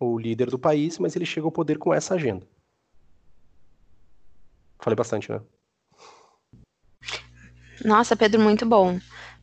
[0.00, 2.44] o líder do país, mas ele chega ao poder com essa agenda.
[4.80, 5.40] Falei bastante, né?
[7.84, 8.98] Nossa, Pedro, muito bom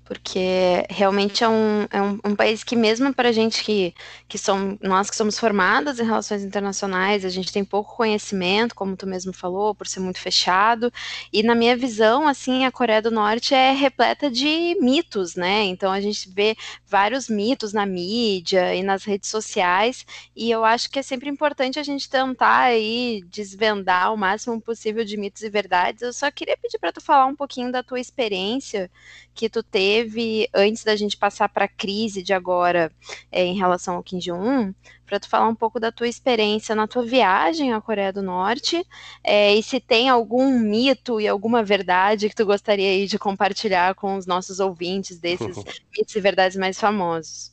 [0.10, 3.93] porque realmente é um, é um, um país que mesmo para a gente que,
[4.28, 8.98] que somos, nós que somos formadas em relações internacionais, a gente tem pouco conhecimento, como
[8.98, 10.91] tu mesmo falou, por ser muito fechado,
[11.32, 15.91] e na minha visão, assim, a Coreia do Norte é repleta de mitos, né, então
[15.91, 20.98] a gente vê vários mitos na mídia e nas redes sociais, e eu acho que
[20.98, 26.02] é sempre importante a gente tentar aí desvendar o máximo possível de mitos e verdades,
[26.02, 28.89] eu só queria pedir para tu falar um pouquinho da tua experiência
[29.36, 32.91] que tu teve teve antes da gente passar para a crise de agora
[33.31, 34.73] é, em relação ao Kim Jong-un,
[35.05, 38.85] para tu falar um pouco da tua experiência na tua viagem à Coreia do Norte
[39.23, 44.15] é, e se tem algum mito e alguma verdade que tu gostaria de compartilhar com
[44.15, 45.57] os nossos ouvintes desses
[45.97, 47.51] mitos e verdades mais famosos.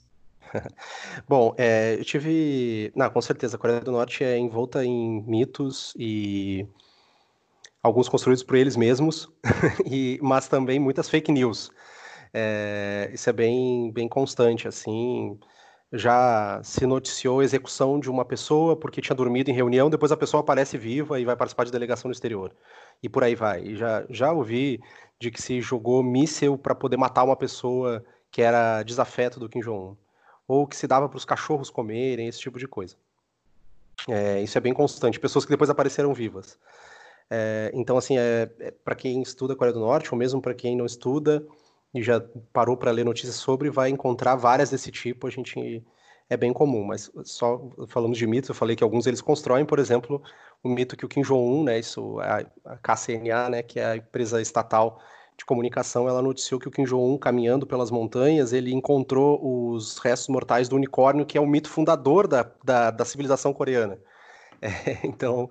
[1.28, 2.92] Bom, é, eu tive.
[2.94, 6.64] Não, com certeza, a Coreia do Norte é envolta em mitos e
[7.82, 9.28] alguns construídos por eles mesmos,
[9.84, 11.72] e, mas também muitas fake news.
[12.32, 15.38] É, isso é bem, bem constante, assim.
[15.92, 20.16] Já se noticiou a execução de uma pessoa porque tinha dormido em reunião, depois a
[20.16, 22.52] pessoa aparece viva e vai participar de delegação no exterior.
[23.02, 23.62] E por aí vai.
[23.62, 24.80] E já, já ouvi
[25.18, 29.60] de que se jogou míssel para poder matar uma pessoa que era desafeto do Kim
[29.60, 29.96] Jong-un.
[30.48, 32.96] Ou que se dava para os cachorros comerem, esse tipo de coisa.
[34.08, 35.18] É, isso é bem constante.
[35.18, 36.58] Pessoas que depois apareceram vivas.
[37.30, 40.54] É, então, assim, é, é para quem estuda a Coreia do Norte, ou mesmo para
[40.54, 41.44] quem não estuda,
[41.96, 42.20] e já
[42.52, 45.26] parou para ler notícias sobre, vai encontrar várias desse tipo.
[45.26, 45.82] A gente
[46.28, 49.78] é bem comum, mas só falamos de mitos, eu falei que alguns eles constroem, por
[49.78, 50.22] exemplo,
[50.62, 54.40] o mito que o Kim Jong-un, né, isso, a, KCNA, né, que é a empresa
[54.40, 55.00] estatal
[55.38, 59.38] de comunicação, ela noticiou que o Kim Jong-un, caminhando pelas montanhas, ele encontrou
[59.72, 63.98] os restos mortais do unicórnio, que é o mito fundador da, da, da civilização coreana.
[64.58, 65.50] É, então,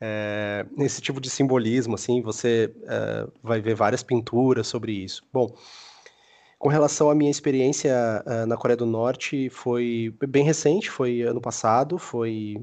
[0.00, 0.64] é,
[1.00, 5.22] tipo de simbolismo, assim, você é, vai ver várias pinturas sobre isso.
[5.32, 5.54] Bom,
[6.60, 11.40] com relação à minha experiência uh, na Coreia do Norte, foi bem recente, foi ano
[11.40, 12.62] passado, foi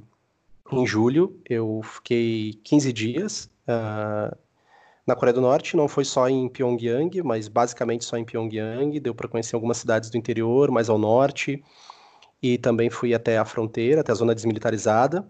[0.72, 1.36] em julho.
[1.50, 4.38] Eu fiquei 15 dias uh,
[5.08, 9.00] na Coreia do Norte, não foi só em Pyongyang, mas basicamente só em Pyongyang.
[9.00, 11.64] Deu para conhecer algumas cidades do interior, mais ao norte,
[12.40, 15.28] e também fui até a fronteira, até a zona desmilitarizada.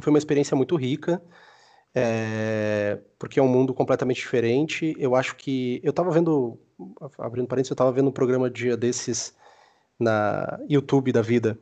[0.00, 1.22] Foi uma experiência muito rica,
[1.94, 4.94] é, porque é um mundo completamente diferente.
[4.98, 5.80] Eu acho que.
[5.82, 6.58] Eu estava vendo,
[7.18, 9.34] abrindo parênteses, eu estava vendo um programa dia desses
[9.98, 11.58] na YouTube da vida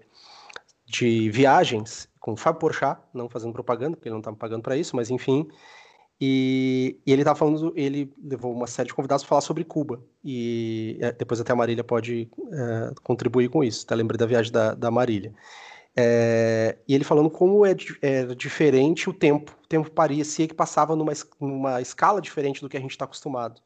[0.86, 4.76] de viagens com o Fábio Porchat, não fazendo propaganda, porque ele não estava pagando para
[4.76, 5.48] isso, mas enfim.
[6.20, 10.02] E, e ele estava falando, ele levou uma série de convidados para falar sobre Cuba.
[10.22, 13.84] E é, depois até a Marília pode é, contribuir com isso.
[13.86, 15.32] Até lembrei da viagem da, da Marília.
[15.96, 19.56] É, e ele falando como é, é, diferente o tempo.
[19.62, 23.60] O tempo parecia que passava numa, numa escala diferente do que a gente está acostumado.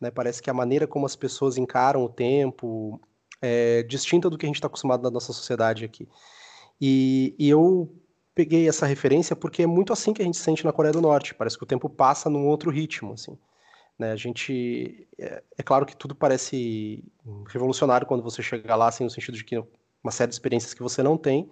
[0.00, 0.10] Né?
[0.10, 3.00] Parece que a maneira como as pessoas encaram o tempo
[3.40, 6.08] é distinta do que a gente está acostumado na nossa sociedade aqui.
[6.80, 7.92] E, e, eu
[8.34, 11.34] peguei essa referência porque é muito assim que a gente sente na Coreia do Norte.
[11.34, 13.36] Parece que o tempo passa num outro ritmo, assim.
[13.98, 14.12] Né?
[14.12, 17.04] A gente é, é claro que tudo parece
[17.48, 19.56] revolucionário quando você chega lá, assim, no sentido de que
[20.02, 21.50] uma série de experiências que você não tem.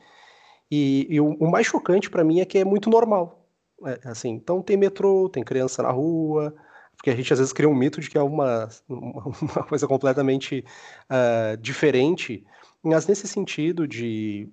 [0.70, 3.44] E, e o, o, mais chocante para mim é que é muito normal.
[3.84, 6.54] É, assim, então tem metrô, tem criança na rua,
[6.96, 9.22] porque a gente às vezes cria um mito de que é uma, uma
[9.68, 10.64] coisa completamente
[11.10, 12.44] uh, diferente,
[12.82, 14.48] mas nesse sentido de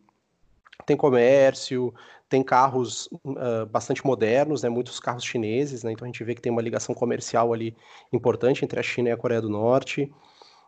[0.85, 1.93] tem comércio,
[2.29, 6.41] tem carros uh, bastante modernos, né, muitos carros chineses, né, então a gente vê que
[6.41, 7.75] tem uma ligação comercial ali
[8.13, 10.11] importante entre a China e a Coreia do Norte.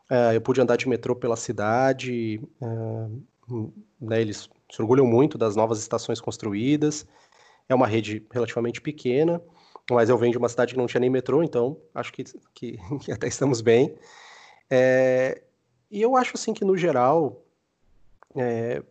[0.10, 5.56] Uh, eu pude andar de metrô pela cidade, uh, né, eles se orgulham muito das
[5.56, 7.06] novas estações construídas.
[7.68, 9.42] É uma rede relativamente pequena,
[9.90, 12.78] mas eu venho de uma cidade que não tinha nem metrô, então acho que, que,
[13.06, 13.96] que até estamos bem.
[14.70, 15.42] É,
[15.90, 17.44] e eu acho assim que no geral,
[18.36, 18.84] é,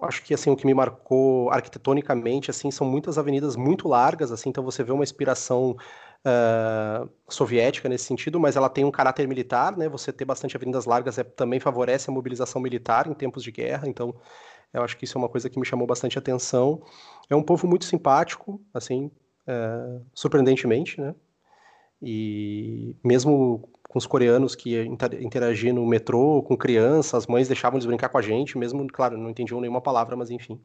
[0.00, 4.50] acho que assim o que me marcou arquitetonicamente assim são muitas avenidas muito largas, assim,
[4.50, 5.76] então você vê uma inspiração
[6.26, 9.88] uh, soviética nesse sentido, mas ela tem um caráter militar, né?
[9.88, 13.88] Você ter bastante avenidas largas é, também favorece a mobilização militar em tempos de guerra,
[13.88, 14.14] então
[14.72, 16.82] eu acho que isso é uma coisa que me chamou bastante atenção.
[17.28, 19.10] É um povo muito simpático, assim,
[19.46, 21.14] é, surpreendentemente, né?
[22.00, 24.74] E mesmo com os coreanos que
[25.20, 29.18] interagiam no metrô, com crianças, as mães deixavam eles brincar com a gente, mesmo, claro,
[29.18, 30.58] não entendiam nenhuma palavra, mas enfim.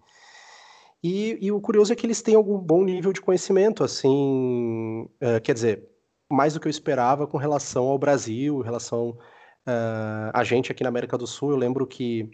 [1.04, 5.40] E, e o curioso é que eles têm algum bom nível de conhecimento, assim, é,
[5.40, 5.88] quer dizer,
[6.30, 9.18] mais do que eu esperava com relação ao Brasil, em relação
[9.68, 11.52] uh, a gente aqui na América do Sul.
[11.52, 12.30] Eu lembro que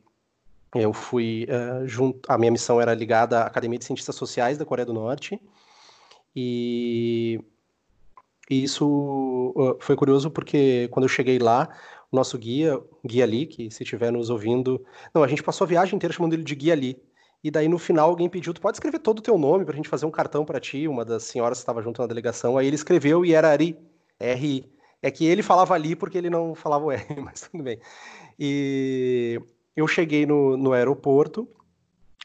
[0.75, 4.65] eu fui uh, junto, a minha missão era ligada à Academia de Cientistas Sociais da
[4.65, 5.39] Coreia do Norte
[6.35, 7.39] e,
[8.49, 11.69] e isso uh, foi curioso porque quando eu cheguei lá,
[12.11, 15.67] o nosso guia, Guia Ali, que se estiver nos ouvindo, não, a gente passou a
[15.67, 17.01] viagem inteira chamando ele de Guia Ali.
[17.43, 19.89] E daí no final alguém pediu, tu pode escrever todo o teu nome pra gente
[19.89, 22.57] fazer um cartão para ti, uma das senhoras que estava junto na delegação.
[22.57, 23.77] Aí ele escreveu e era Ari,
[24.19, 24.71] R.
[25.01, 27.79] É que ele falava ali porque ele não falava o R, mas tudo bem.
[28.39, 29.41] E
[29.75, 31.47] eu cheguei no, no aeroporto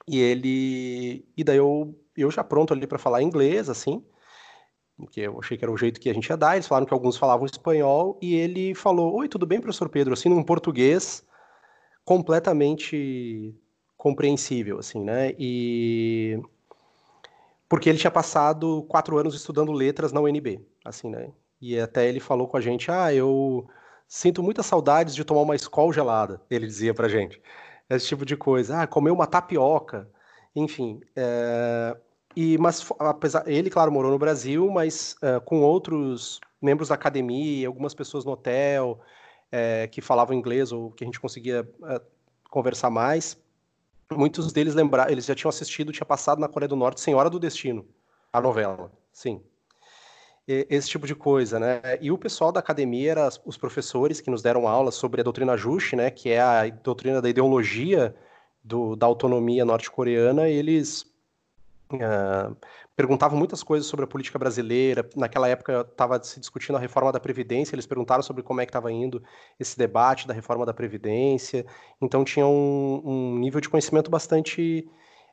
[0.07, 1.27] e ele.
[1.37, 4.05] E daí eu, eu já pronto ali para falar inglês, assim,
[4.97, 6.55] porque eu achei que era o jeito que a gente ia dar.
[6.55, 10.15] Eles falaram que alguns falavam espanhol e ele falou: Oi, tudo bem, professor Pedro?
[10.15, 11.27] Assim, num português
[12.05, 13.53] completamente
[13.99, 15.35] compreensível, assim, né?
[15.39, 16.41] E.
[17.69, 21.31] Porque ele tinha passado quatro anos estudando letras na UNB, assim, né?
[21.61, 23.69] E até ele falou com a gente: Ah, eu
[24.09, 27.41] Sinto muitas saudades de tomar uma escola gelada, ele dizia pra gente.
[27.91, 28.83] Esse tipo de coisa.
[28.83, 30.09] Ah, comer uma tapioca.
[30.57, 31.01] Enfim.
[31.15, 31.95] É...
[32.35, 37.67] E, mas, apesar, ele, claro, morou no Brasil, mas uh, com outros membros da academia,
[37.67, 39.01] algumas pessoas no hotel
[39.51, 41.69] é, que falavam inglês ou que a gente conseguia
[42.51, 43.37] conversar mais.
[44.13, 47.39] Muitos deles lembraram, eles já tinham assistido, tinha passado na Coreia do Norte Senhora do
[47.39, 47.87] Destino,
[48.33, 48.91] a novela.
[49.13, 49.43] Sim,
[50.49, 51.83] esse tipo de coisa, né?
[52.01, 55.59] E o pessoal da academia era os professores que nos deram aula sobre a doutrina
[55.59, 56.11] Juche, né?
[56.11, 58.17] Que é a doutrina da ideologia
[58.65, 60.49] do, da autonomia norte-coreana.
[60.49, 61.03] Eles
[61.93, 62.57] uh,
[62.99, 65.09] perguntavam muitas coisas sobre a política brasileira.
[65.15, 67.77] Naquela época estava se discutindo a reforma da Previdência.
[67.77, 69.23] Eles perguntaram sobre como é que estava indo
[69.57, 71.65] esse debate da reforma da Previdência.
[72.03, 74.85] Então tinha um, um nível de conhecimento bastante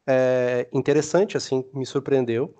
[0.06, 2.54] é, interessante, assim, me surpreendeu.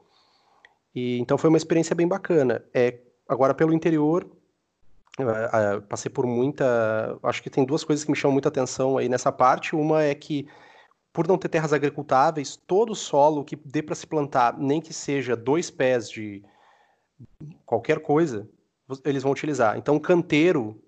[0.96, 2.66] E, então foi uma experiência bem bacana.
[2.74, 2.98] É,
[3.30, 4.26] agora, pelo interior,
[5.20, 7.16] uh, uh, passei por muita.
[7.22, 9.76] Acho que tem duas coisas que me chamam muita atenção aí nessa parte.
[9.76, 10.48] Uma é que,
[11.16, 15.36] por não ter terras agricultáveis, todo solo que dê para se plantar, nem que seja
[15.36, 16.44] dois pés de
[17.66, 18.48] qualquer coisa,
[19.06, 19.78] eles vão utilizar.
[19.78, 20.80] Então, canteiro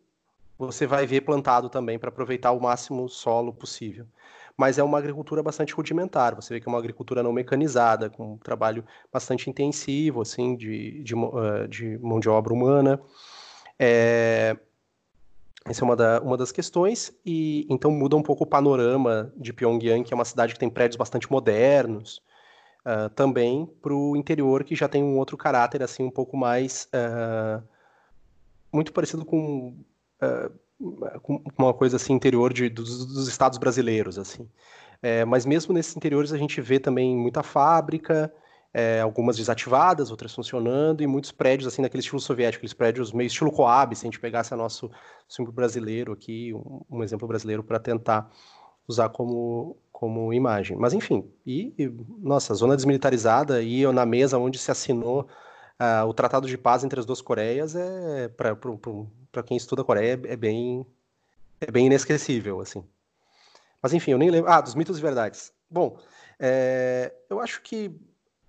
[0.59, 4.05] você vai ver plantado também para aproveitar o máximo solo possível
[4.57, 6.33] mas é uma agricultura bastante rudimentar.
[6.35, 11.03] Você vê que é uma agricultura não mecanizada, com um trabalho bastante intensivo, assim, de,
[11.03, 11.13] de,
[11.69, 12.99] de mão de obra humana.
[13.77, 14.57] É,
[15.69, 19.51] essa é uma, da, uma das questões, e então muda um pouco o panorama de
[19.53, 22.21] Pyongyang, que é uma cidade que tem prédios bastante modernos,
[22.85, 26.87] uh, também para o interior, que já tem um outro caráter, assim, um pouco mais...
[26.93, 27.63] Uh,
[28.71, 29.75] muito parecido com...
[30.21, 30.67] Uh,
[31.23, 34.47] com uma coisa assim interior de, dos, dos estados brasileiros assim.
[35.01, 38.31] É, mas mesmo nesses interiores a gente vê também muita fábrica
[38.73, 43.27] é, algumas desativadas outras funcionando e muitos prédios assim naquele estilo soviético aqueles prédios meio
[43.27, 44.91] estilo Coab se a gente pegasse a nosso
[45.27, 48.29] símbolo brasileiro aqui um, um exemplo brasileiro para tentar
[48.87, 54.57] usar como como imagem mas enfim e, e nossa zona desmilitarizada e na mesa onde
[54.57, 55.27] se assinou
[55.79, 60.19] Uh, o Tratado de Paz entre as duas Coreias é para quem estuda a Coreia
[60.25, 60.83] é bem
[61.61, 62.83] é bem inesquecível assim.
[63.81, 64.49] Mas enfim, eu nem lembro.
[64.49, 65.53] Ah, dos mitos e verdades.
[65.69, 65.99] Bom,
[66.39, 67.91] é, eu acho que,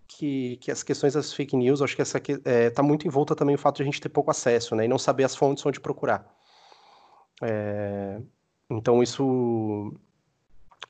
[0.08, 3.10] que, que, as questões das fake news, acho que essa está é, tá muito em
[3.10, 5.36] volta também o fato de a gente ter pouco acesso, né, e não saber as
[5.36, 6.26] fontes onde procurar.
[7.42, 8.20] É,
[8.70, 9.92] então isso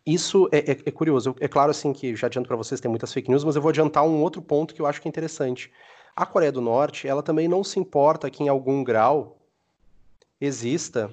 [0.06, 1.36] isso é, é, é, curioso.
[1.38, 3.68] É claro assim que já adianto para vocês tem muitas fake news, mas eu vou
[3.68, 5.70] adiantar um outro ponto que eu acho que é interessante.
[6.16, 9.38] A Coreia do Norte, ela também não se importa que em algum grau
[10.40, 11.12] exista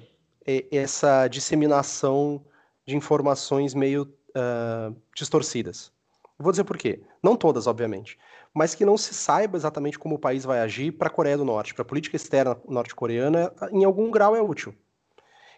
[0.70, 2.44] essa disseminação
[2.86, 5.92] de informações meio uh, distorcidas.
[6.38, 7.02] Vou dizer por quê.
[7.22, 8.18] Não todas, obviamente,
[8.54, 11.44] mas que não se saiba exatamente como o país vai agir para a Coreia do
[11.44, 14.74] Norte, para a política externa norte-coreana, em algum grau é útil.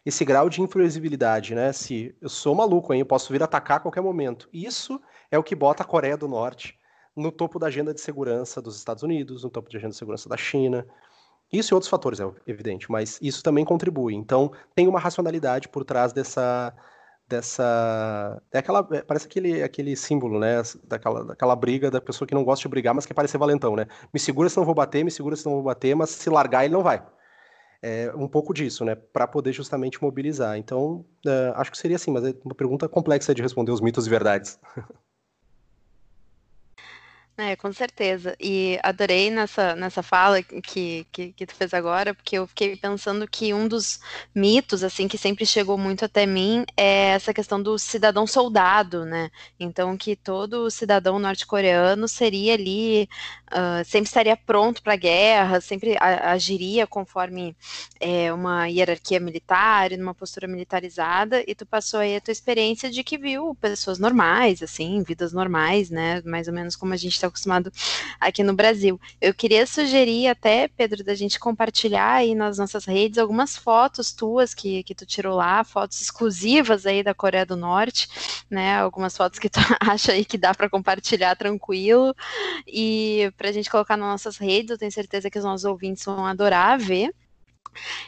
[0.06, 1.72] Esse grau de influencibilidade, né?
[1.72, 4.48] Se eu sou maluco, hein, eu posso vir atacar a qualquer momento.
[4.52, 5.00] Isso
[5.30, 6.78] é o que bota a Coreia do Norte
[7.14, 10.28] no topo da agenda de segurança dos Estados Unidos, no topo de agenda de segurança
[10.28, 10.86] da China.
[11.52, 14.14] Isso e outros fatores, é evidente, mas isso também contribui.
[14.14, 16.74] Então, tem uma racionalidade por trás dessa.
[17.28, 20.62] Dessa é aquela, é, parece aquele, aquele símbolo, né?
[20.84, 23.86] Daquela, daquela briga da pessoa que não gosta de brigar, mas quer parecer valentão, né?
[24.12, 26.64] Me segura se não vou bater, me segura se não vou bater, mas se largar
[26.64, 27.04] ele não vai.
[27.80, 28.94] É um pouco disso, né?
[28.94, 30.56] Para poder justamente mobilizar.
[30.56, 34.06] Então, é, acho que seria assim, mas é uma pergunta complexa de responder os mitos
[34.06, 34.58] e verdades.
[37.40, 38.36] É, com certeza.
[38.40, 43.28] E adorei nessa, nessa fala que, que, que tu fez agora, porque eu fiquei pensando
[43.28, 44.00] que um dos
[44.34, 49.30] mitos, assim, que sempre chegou muito até mim é essa questão do cidadão soldado, né?
[49.58, 53.08] Então, que todo cidadão norte-coreano seria ali,
[53.52, 57.56] uh, sempre estaria pronto para a guerra, sempre agiria conforme
[58.00, 63.04] é, uma hierarquia militar, numa postura militarizada, e tu passou aí a tua experiência de
[63.04, 66.20] que viu pessoas normais, assim, vidas normais, né?
[66.24, 67.72] Mais ou menos como a gente está acostumado
[68.20, 69.00] aqui no Brasil.
[69.20, 74.54] Eu queria sugerir até, Pedro, da gente compartilhar aí nas nossas redes algumas fotos tuas
[74.54, 78.08] que, que tu tirou lá, fotos exclusivas aí da Coreia do Norte,
[78.50, 78.78] né?
[78.78, 82.14] Algumas fotos que tu acha aí que dá para compartilhar tranquilo
[82.66, 84.70] e para a gente colocar nas nossas redes.
[84.70, 87.14] Eu tenho certeza que os nossos ouvintes vão adorar ver.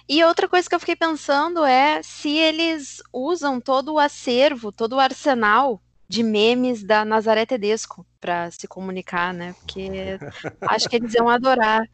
[0.08, 4.94] E outra coisa que eu fiquei pensando é se eles usam todo o acervo, todo
[4.94, 5.80] o arsenal
[6.11, 9.54] de memes da Nazaré Tedesco para se comunicar, né?
[9.61, 10.18] Porque
[10.62, 11.88] acho que eles iam adorar.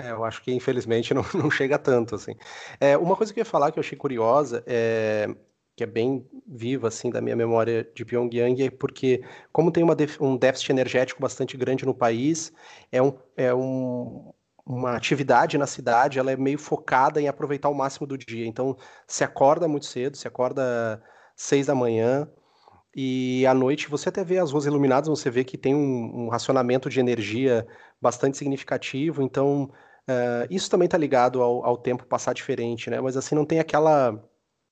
[0.00, 2.36] É, eu acho que infelizmente não, não chega tanto assim.
[2.78, 5.28] É, uma coisa que eu ia falar que eu achei curiosa é
[5.74, 9.20] que é bem viva assim da minha memória de Pyongyang é porque
[9.52, 9.84] como tem
[10.20, 12.52] um déficit energético bastante grande no país,
[12.92, 14.32] é, um, é um,
[14.64, 18.46] uma atividade na cidade, ela é meio focada em aproveitar o máximo do dia.
[18.46, 18.76] Então,
[19.08, 21.02] se acorda muito cedo, se acorda
[21.34, 22.30] seis da manhã,
[22.98, 26.28] e à noite você até vê as ruas iluminadas, você vê que tem um, um
[26.30, 27.66] racionamento de energia
[28.00, 29.64] bastante significativo, então
[30.08, 32.98] uh, isso também está ligado ao, ao, tempo passar diferente, né?
[32.98, 34.18] Mas assim, não tem aquela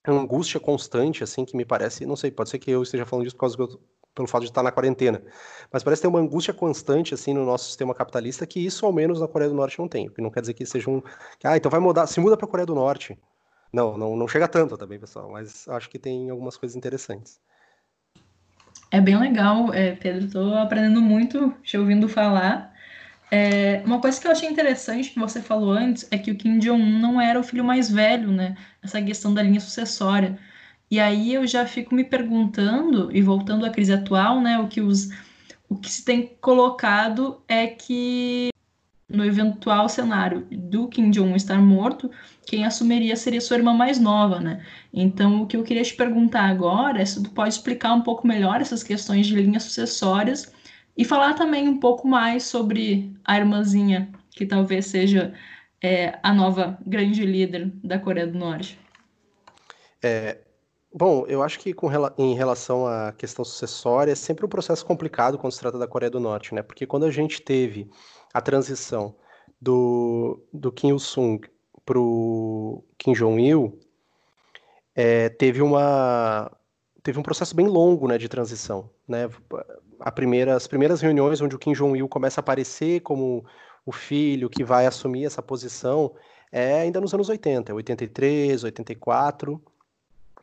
[0.08, 3.36] angústia constante, assim, que me parece, não sei, pode ser que eu esteja falando disso
[3.36, 3.68] por causa eu,
[4.14, 5.22] pelo fato de estar na quarentena,
[5.70, 9.20] mas parece ter uma angústia constante, assim, no nosso sistema capitalista, que isso, ao menos,
[9.20, 11.02] na Coreia do Norte não tem, o que não quer dizer que seja um,
[11.44, 13.18] ah, então vai mudar, se muda para a Coreia do Norte.
[13.70, 17.40] Não, não, não chega tanto também, pessoal, mas acho que tem algumas coisas interessantes.
[18.94, 20.26] É bem legal, é, Pedro.
[20.26, 22.72] Estou aprendendo muito te ouvindo falar.
[23.28, 26.60] É, uma coisa que eu achei interessante que você falou antes é que o Kim
[26.60, 28.56] Jong-un não era o filho mais velho, né?
[28.80, 30.38] Essa questão da linha sucessória.
[30.88, 34.60] E aí eu já fico me perguntando, e voltando à crise atual, né?
[34.60, 35.10] O que, os,
[35.68, 38.53] o que se tem colocado é que
[39.08, 42.10] no eventual cenário do Kim Jong-un estar morto,
[42.46, 44.64] quem assumiria seria sua irmã mais nova, né?
[44.92, 48.26] Então, o que eu queria te perguntar agora é se tu pode explicar um pouco
[48.26, 50.52] melhor essas questões de linhas sucessórias
[50.96, 55.34] e falar também um pouco mais sobre a irmãzinha, que talvez seja
[55.82, 58.78] é, a nova grande líder da Coreia do Norte.
[60.02, 60.38] É,
[60.92, 65.36] bom, eu acho que com, em relação à questão sucessória, é sempre um processo complicado
[65.36, 66.62] quando se trata da Coreia do Norte, né?
[66.62, 67.90] Porque quando a gente teve
[68.34, 69.14] a transição
[69.60, 71.40] do, do Kim Il-sung
[71.86, 73.78] para o Kim Jong-il,
[74.94, 76.50] é, teve uma
[77.02, 78.90] teve um processo bem longo né, de transição.
[79.06, 79.28] Né?
[80.00, 83.44] A primeira, as primeiras reuniões onde o Kim Jong-il começa a aparecer como
[83.84, 86.14] o filho que vai assumir essa posição
[86.50, 89.62] é ainda nos anos 80, 83, 84,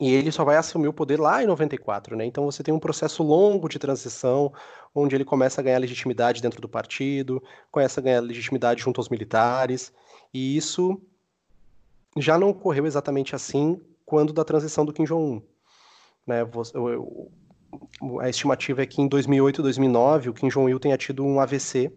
[0.01, 2.25] e ele só vai assumir o poder lá em 94, né?
[2.25, 4.51] Então você tem um processo longo de transição,
[4.95, 9.09] onde ele começa a ganhar legitimidade dentro do partido, começa a ganhar legitimidade junto aos
[9.09, 9.93] militares,
[10.33, 10.99] e isso
[12.17, 15.39] já não ocorreu exatamente assim quando da transição do Kim Jong-un.
[16.25, 16.39] Né?
[18.21, 21.93] A estimativa é que em 2008 2009 o Kim Jong-il tenha tido um AVC,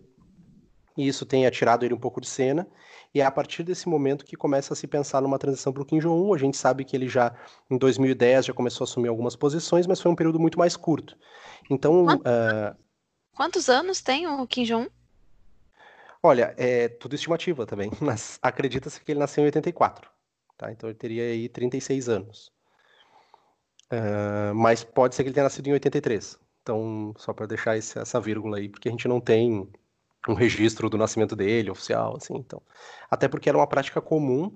[0.95, 2.69] e isso tenha tirado ele um pouco de cena,
[3.15, 5.87] e é a partir desse momento que começa a se pensar numa transição para o
[5.87, 6.35] Kim Jong-un.
[6.35, 7.33] A gente sabe que ele já,
[7.71, 11.17] em 2010, já começou a assumir algumas posições, mas foi um período muito mais curto.
[11.71, 12.07] Então.
[12.07, 12.77] Quantos, uh...
[13.37, 14.89] Quantos anos tem o Kim Jong-un?
[16.21, 20.11] Olha, é tudo estimativa também, mas acredita-se que ele nasceu em 84,
[20.57, 20.73] tá?
[20.73, 22.53] Então ele teria aí 36 anos.
[23.93, 26.37] Uh, mas pode ser que ele tenha nascido em 83.
[26.63, 29.71] Então, só para deixar esse, essa vírgula aí, porque a gente não tem
[30.29, 32.63] um registro do nascimento dele, oficial, assim, então.
[33.11, 34.53] Até porque era uma prática comum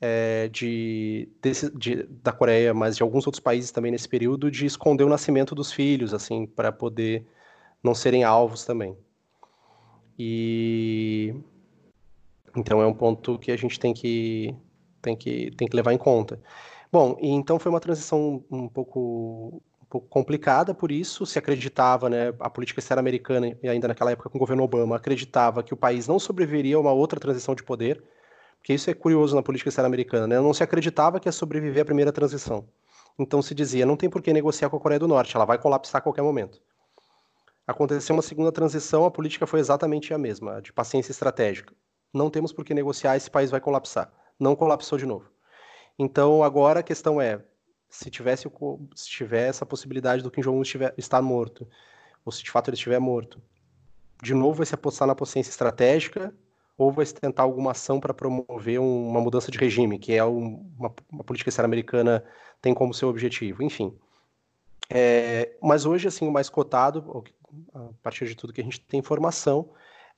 [0.00, 4.66] é, de, desse, de, da Coreia, mas de alguns outros países também nesse período, de
[4.66, 7.24] esconder o nascimento dos filhos, assim, para poder
[7.82, 8.96] não serem alvos também.
[10.18, 11.34] E
[12.56, 14.54] então é um ponto que a gente tem que
[15.00, 16.40] tem que tem que levar em conta.
[16.92, 19.62] Bom, então foi uma transição um pouco
[20.00, 24.38] complicada por isso, se acreditava, né, a política externa americana, e ainda naquela época com
[24.38, 28.02] o governo Obama, acreditava que o país não sobreviveria a uma outra transição de poder,
[28.58, 31.82] porque isso é curioso na política externa americana, né, não se acreditava que ia sobreviver
[31.82, 32.66] a primeira transição.
[33.18, 35.58] Então se dizia, não tem por que negociar com a Coreia do Norte, ela vai
[35.58, 36.60] colapsar a qualquer momento.
[37.66, 41.74] Aconteceu uma segunda transição, a política foi exatamente a mesma, de paciência estratégica.
[42.12, 44.12] Não temos por que negociar, esse país vai colapsar.
[44.38, 45.30] Não colapsou de novo.
[45.98, 47.42] Então agora a questão é,
[47.92, 48.50] se tivesse
[48.94, 50.62] se tiver essa possibilidade do Kim Jong-un
[50.96, 51.68] estar morto,
[52.24, 53.40] ou se de fato ele estiver morto,
[54.22, 56.34] de novo vai se apostar na potência estratégica
[56.78, 60.24] ou vai se tentar alguma ação para promover um, uma mudança de regime, que é
[60.24, 62.24] um, uma, uma, política externa americana
[62.62, 63.94] tem como seu objetivo, enfim.
[64.88, 67.24] É, mas hoje, assim, o mais cotado,
[67.74, 69.68] a partir de tudo que a gente tem informação,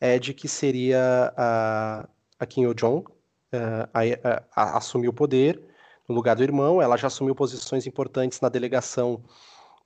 [0.00, 2.08] é de que seria a,
[2.38, 3.04] a Kim Yo-jong
[3.52, 5.60] a, a, a, assumir o poder,
[6.08, 6.80] no lugar do irmão.
[6.80, 9.22] Ela já assumiu posições importantes na delegação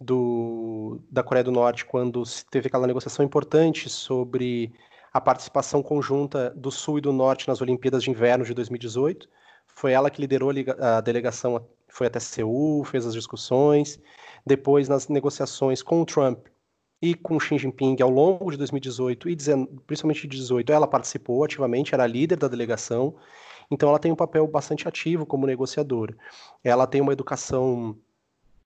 [0.01, 4.73] do, da Coreia do Norte quando teve aquela negociação importante sobre
[5.13, 9.29] a participação conjunta do Sul e do Norte nas Olimpíadas de Inverno de 2018.
[9.67, 10.51] Foi ela que liderou
[10.81, 13.99] a delegação, foi até Seul, fez as discussões.
[14.45, 16.47] Depois, nas negociações com o Trump
[17.01, 19.37] e com Xi Jinping ao longo de 2018 e
[19.87, 23.15] principalmente de 2018, ela participou ativamente, era líder da delegação
[23.71, 26.17] então ela tem um papel bastante ativo como negociadora.
[26.65, 27.97] Ela tem uma educação,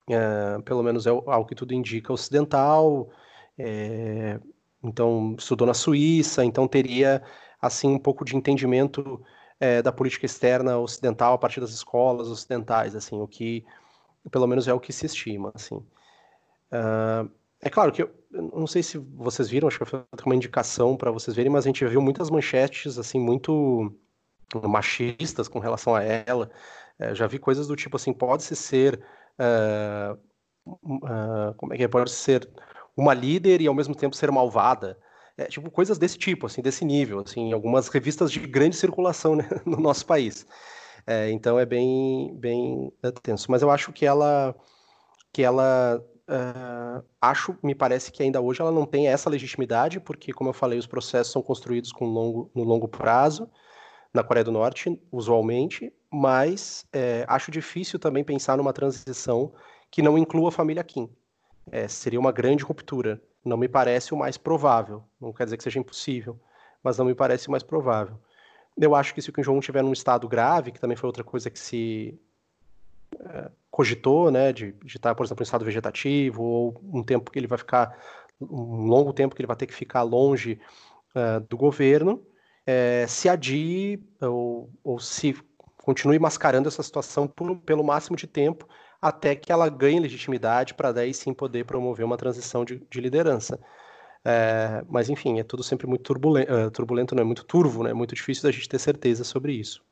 [0.09, 3.09] é, pelo menos é ao que tudo indica, ocidental,
[3.57, 4.39] é,
[4.83, 7.21] então estudou na Suíça, então teria
[7.61, 9.21] assim um pouco de entendimento
[9.59, 13.65] é, da política externa ocidental a partir das escolas ocidentais, assim, o que
[14.31, 15.75] pelo menos é o que se estima, assim.
[15.75, 17.29] Uh,
[17.61, 21.11] é claro que eu, não sei se vocês viram, acho que foi uma indicação para
[21.11, 23.93] vocês verem, mas a gente viu muitas manchetes assim muito
[24.67, 26.49] machistas com relação a ela.
[26.99, 29.03] É, já vi coisas do tipo assim, pode-se ser.
[29.39, 30.17] Uh,
[30.65, 31.87] uh, como é que é?
[31.87, 32.49] Pode ser
[32.95, 34.97] uma líder e ao mesmo tempo ser malvada.
[35.35, 39.49] É, tipo, coisas desse tipo, assim, desse nível, assim, algumas revistas de grande circulação né,
[39.65, 40.45] no nosso país.
[41.07, 43.51] É, então é bem, bem tenso.
[43.51, 44.55] Mas eu acho que ela,
[45.33, 45.99] que ela,
[46.29, 50.53] uh, acho, me parece que ainda hoje ela não tem essa legitimidade, porque, como eu
[50.53, 53.49] falei, os processos são construídos com longo, no longo prazo
[54.13, 59.51] na Coreia do Norte, usualmente, mas é, acho difícil também pensar numa transição
[59.89, 61.09] que não inclua a família Kim.
[61.71, 63.21] É, seria uma grande ruptura.
[63.43, 65.03] Não me parece o mais provável.
[65.19, 66.39] Não quer dizer que seja impossível,
[66.83, 68.17] mas não me parece o mais provável.
[68.77, 71.23] Eu acho que se o Kim Jong-un estiver num estado grave, que também foi outra
[71.23, 72.19] coisa que se
[73.19, 77.39] é, cogitou, né, de, de estar, por exemplo, em estado vegetativo, ou um tempo que
[77.39, 77.97] ele vai ficar,
[78.39, 80.59] um longo tempo que ele vai ter que ficar longe
[81.15, 82.23] uh, do governo,
[82.65, 85.35] é, se adie ou, ou, se
[85.77, 88.67] continue mascarando essa situação por, pelo máximo de tempo
[89.01, 93.59] até que ela ganhe legitimidade para daí sim poder promover uma transição de, de liderança.
[94.23, 97.89] É, mas enfim, é tudo sempre muito turbulento, uh, turbulento, não é muito turvo, né?
[97.89, 99.83] É muito difícil da gente ter certeza sobre isso.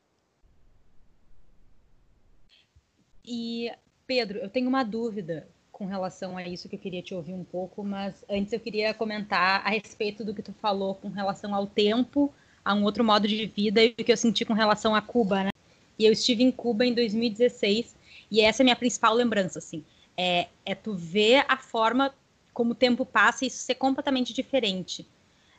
[3.22, 3.70] E
[4.06, 7.44] Pedro, eu tenho uma dúvida com relação a isso que eu queria te ouvir um
[7.44, 11.66] pouco, mas antes eu queria comentar a respeito do que tu falou com relação ao
[11.66, 12.32] tempo
[12.64, 15.44] a um outro modo de vida e o que eu senti com relação a Cuba,
[15.44, 15.50] né?
[15.98, 17.94] E eu estive em Cuba em 2016
[18.30, 19.84] e essa é a minha principal lembrança, assim.
[20.16, 22.14] É, é tu ver a forma
[22.52, 25.06] como o tempo passa e isso ser completamente diferente.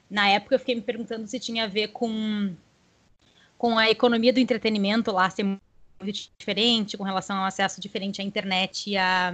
[0.09, 2.53] Na época eu fiquei me perguntando se tinha a ver com,
[3.57, 5.61] com a economia do entretenimento lá ser muito
[6.37, 9.33] diferente, com relação ao acesso diferente à internet e à,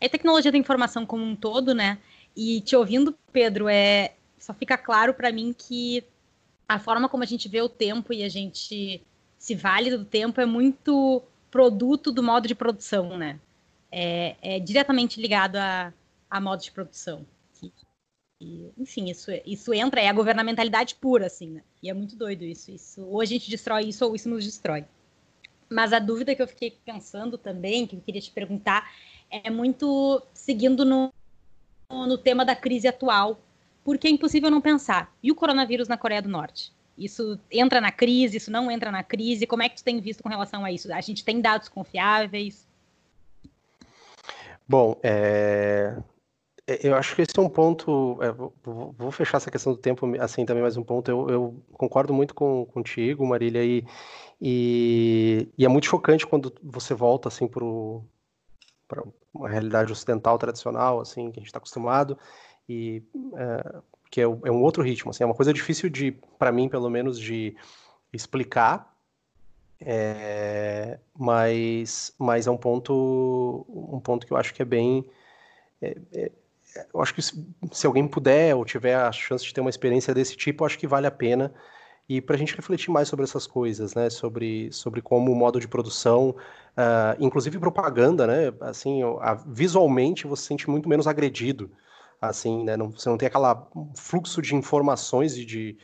[0.00, 1.98] à tecnologia da informação como um todo, né?
[2.36, 6.04] E te ouvindo, Pedro, é, só fica claro para mim que
[6.68, 9.02] a forma como a gente vê o tempo e a gente
[9.38, 13.40] se vale do tempo é muito produto do modo de produção, né?
[13.90, 15.92] É, é diretamente ligado a,
[16.28, 17.24] a modo de produção.
[18.40, 21.62] E, enfim, isso, isso entra, é a governamentalidade pura, assim, né?
[21.82, 23.04] E é muito doido isso, isso.
[23.04, 24.84] Ou a gente destrói isso ou isso nos destrói.
[25.68, 28.90] Mas a dúvida que eu fiquei pensando também, que eu queria te perguntar,
[29.30, 31.12] é muito seguindo no,
[31.90, 33.40] no tema da crise atual,
[33.84, 35.12] porque é impossível não pensar.
[35.22, 36.72] E o coronavírus na Coreia do Norte?
[36.98, 39.46] Isso entra na crise, isso não entra na crise?
[39.46, 40.92] Como é que tu tem visto com relação a isso?
[40.92, 42.66] A gente tem dados confiáveis?
[44.68, 45.96] Bom, é...
[46.66, 48.18] é eu acho que esse é um ponto.
[48.20, 51.08] É, vou fechar essa questão do tempo assim também mais um ponto.
[51.08, 53.84] Eu, eu concordo muito com, contigo, Marília, e,
[54.40, 57.64] e, e, é muito chocante quando você volta assim para
[59.32, 62.18] uma realidade ocidental tradicional, assim, que a gente está acostumado,
[62.68, 63.02] e
[63.36, 66.68] é, que é, é, um outro ritmo, assim, é uma coisa difícil de, para mim,
[66.68, 67.56] pelo menos, de
[68.12, 68.94] explicar,
[69.80, 75.04] é, mas, mas é um ponto, um ponto que eu acho que é bem,
[75.80, 76.30] é, é,
[76.92, 80.14] eu acho que se, se, alguém puder ou tiver a chance de ter uma experiência
[80.14, 81.52] desse tipo, eu acho que vale a pena.
[82.08, 84.08] E para a gente refletir mais sobre essas coisas, né?
[84.08, 88.52] Sobre, sobre como o modo de produção, uh, inclusive propaganda, né?
[88.60, 91.70] Assim, a, visualmente você se sente muito menos agredido,
[92.20, 92.76] assim, né?
[92.76, 95.76] Não, você não tem aquela fluxo de informações e de,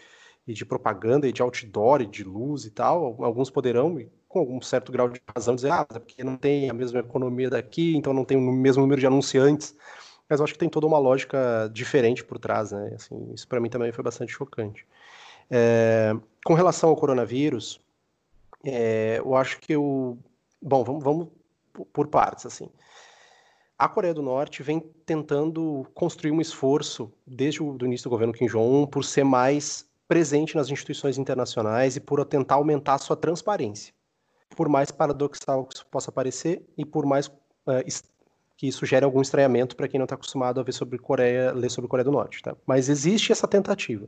[0.46, 3.22] e de propaganda e de outdoor e de luz e tal.
[3.22, 7.00] Alguns poderão, com algum certo grau de razão, dizer, ah, porque não tem a mesma
[7.00, 9.76] economia daqui, então não tem o mesmo número de anunciantes
[10.28, 12.92] mas eu acho que tem toda uma lógica diferente por trás, né?
[12.94, 14.86] Assim, isso para mim também foi bastante chocante.
[15.50, 16.14] É,
[16.44, 17.80] com relação ao coronavírus,
[18.64, 20.16] é, eu acho que o.
[20.60, 21.28] Bom, vamos, vamos
[21.92, 22.68] por partes, assim.
[23.76, 28.32] A Coreia do Norte vem tentando construir um esforço, desde o do início do governo
[28.32, 33.92] Kim Jong-un, por ser mais presente nas instituições internacionais e por tentar aumentar sua transparência.
[34.56, 37.82] Por mais paradoxal que isso possa parecer e por mais uh,
[38.56, 41.70] que isso gere algum estranhamento para quem não está acostumado a ver sobre Coreia, ler
[41.70, 42.42] sobre Coreia do Norte.
[42.42, 42.56] Tá?
[42.64, 44.06] Mas existe essa tentativa.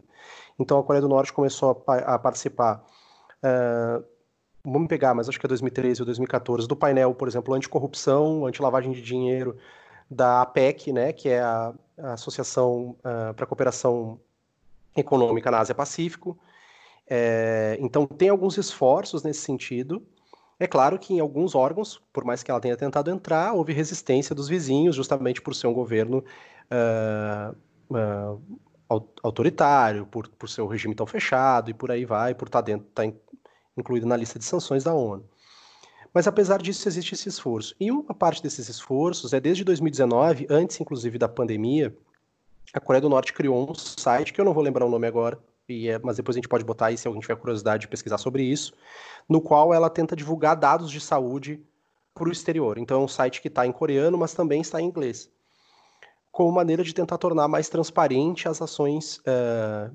[0.59, 2.85] Então a Coreia do Norte começou a, a participar.
[3.43, 4.05] Uh,
[4.67, 8.93] vamos pegar, mas acho que é 2013 ou 2014, do painel, por exemplo, anticorrupção, anti-lavagem
[8.93, 9.57] de dinheiro
[10.11, 14.21] da APEC, né, que é a, a Associação uh, para a Cooperação
[14.97, 16.37] Econômica na Ásia-Pacífico.
[17.09, 20.05] É, então tem alguns esforços nesse sentido.
[20.59, 24.35] É claro que em alguns órgãos, por mais que ela tenha tentado entrar, houve resistência
[24.35, 26.25] dos vizinhos, justamente por ser um governo
[26.73, 27.57] uh,
[27.95, 28.43] uh,
[29.23, 32.67] autoritário, por, por ser um regime tão fechado e por aí vai, por estar tá
[32.67, 33.05] dentro, tá
[33.77, 35.25] incluído na lista de sanções da ONU.
[36.13, 37.75] Mas apesar disso, existe esse esforço.
[37.79, 41.95] E uma parte desses esforços é desde 2019, antes inclusive da pandemia,
[42.73, 45.39] a Coreia do Norte criou um site que eu não vou lembrar o nome agora,
[45.69, 48.43] é, mas depois a gente pode botar aí se alguém tiver curiosidade de pesquisar sobre
[48.43, 48.73] isso,
[49.29, 51.61] no qual ela tenta divulgar dados de saúde
[52.15, 52.79] para o exterior.
[52.79, 55.31] Então é um site que está em coreano, mas também está em inglês,
[56.33, 59.91] como maneira de tentar tornar mais transparente as ações é,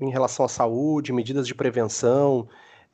[0.00, 2.48] em relação à saúde, medidas de prevenção.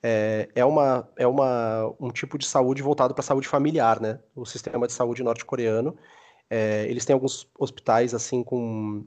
[0.08, 4.20] É, é, uma, é uma, um tipo de saúde voltado para a saúde familiar, né?
[4.36, 5.96] O sistema de saúde norte-coreano.
[6.48, 9.04] É, eles têm alguns hospitais assim com,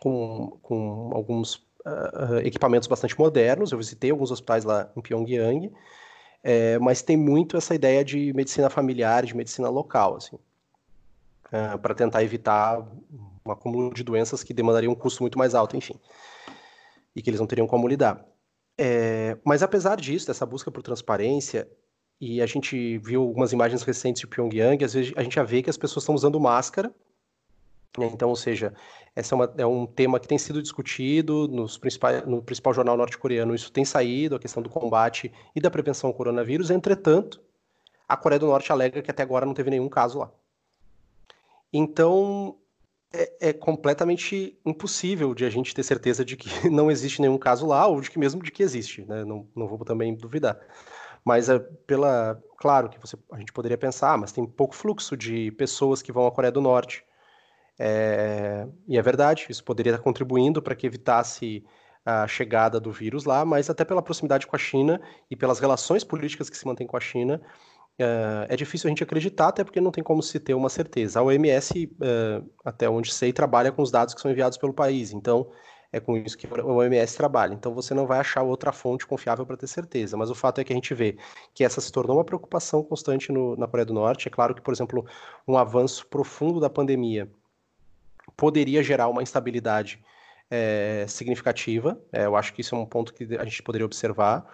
[0.00, 3.72] com, com alguns uh, equipamentos bastante modernos.
[3.72, 5.70] Eu visitei alguns hospitais lá em Pyongyang,
[6.42, 11.94] é, mas tem muito essa ideia de medicina familiar, de medicina local, assim, uh, para
[11.94, 12.80] tentar evitar
[13.44, 16.00] um acúmulo de doenças que demandariam um custo muito mais alto, enfim,
[17.14, 18.24] e que eles não teriam como lidar.
[18.78, 21.68] É, mas apesar disso, dessa busca por transparência,
[22.20, 25.62] e a gente viu algumas imagens recentes de Pyongyang, às vezes a gente já vê
[25.62, 26.92] que as pessoas estão usando máscara
[27.98, 28.74] né, então, ou seja,
[29.14, 31.80] esse é, é, um tema que tem sido discutido nos
[32.26, 36.14] no principal jornal norte-coreano, isso tem saído, a questão do combate e da prevenção ao
[36.14, 36.70] coronavírus.
[36.70, 37.40] Entretanto,
[38.08, 40.30] a Coreia do Norte alega que até agora não teve nenhum caso lá.
[41.72, 42.56] Então,
[43.12, 47.66] é, é completamente impossível de a gente ter certeza de que não existe nenhum caso
[47.66, 49.24] lá, ou de que mesmo de que existe, né?
[49.24, 50.58] não, não vou também duvidar.
[51.24, 55.16] Mas é pela, claro que você, a gente poderia pensar, ah, mas tem pouco fluxo
[55.16, 57.04] de pessoas que vão à Coreia do Norte
[57.78, 61.64] é, e é verdade, isso poderia estar contribuindo para que evitasse
[62.04, 65.00] a chegada do vírus lá, mas até pela proximidade com a China
[65.30, 67.42] e pelas relações políticas que se mantêm com a China,
[67.98, 71.20] é, é difícil a gente acreditar, até porque não tem como se ter uma certeza.
[71.20, 75.12] A OMS, é, até onde sei, trabalha com os dados que são enviados pelo país,
[75.12, 75.50] então
[75.92, 77.54] é com isso que o OMS trabalha.
[77.54, 80.16] Então você não vai achar outra fonte confiável para ter certeza.
[80.16, 81.16] Mas o fato é que a gente vê
[81.54, 84.28] que essa se tornou uma preocupação constante no, na Coreia do Norte.
[84.28, 85.06] É claro que, por exemplo,
[85.46, 87.30] um avanço profundo da pandemia
[88.36, 90.04] poderia gerar uma instabilidade
[90.50, 91.98] é, significativa.
[92.12, 94.44] É, eu acho que isso é um ponto que a gente poderia observar.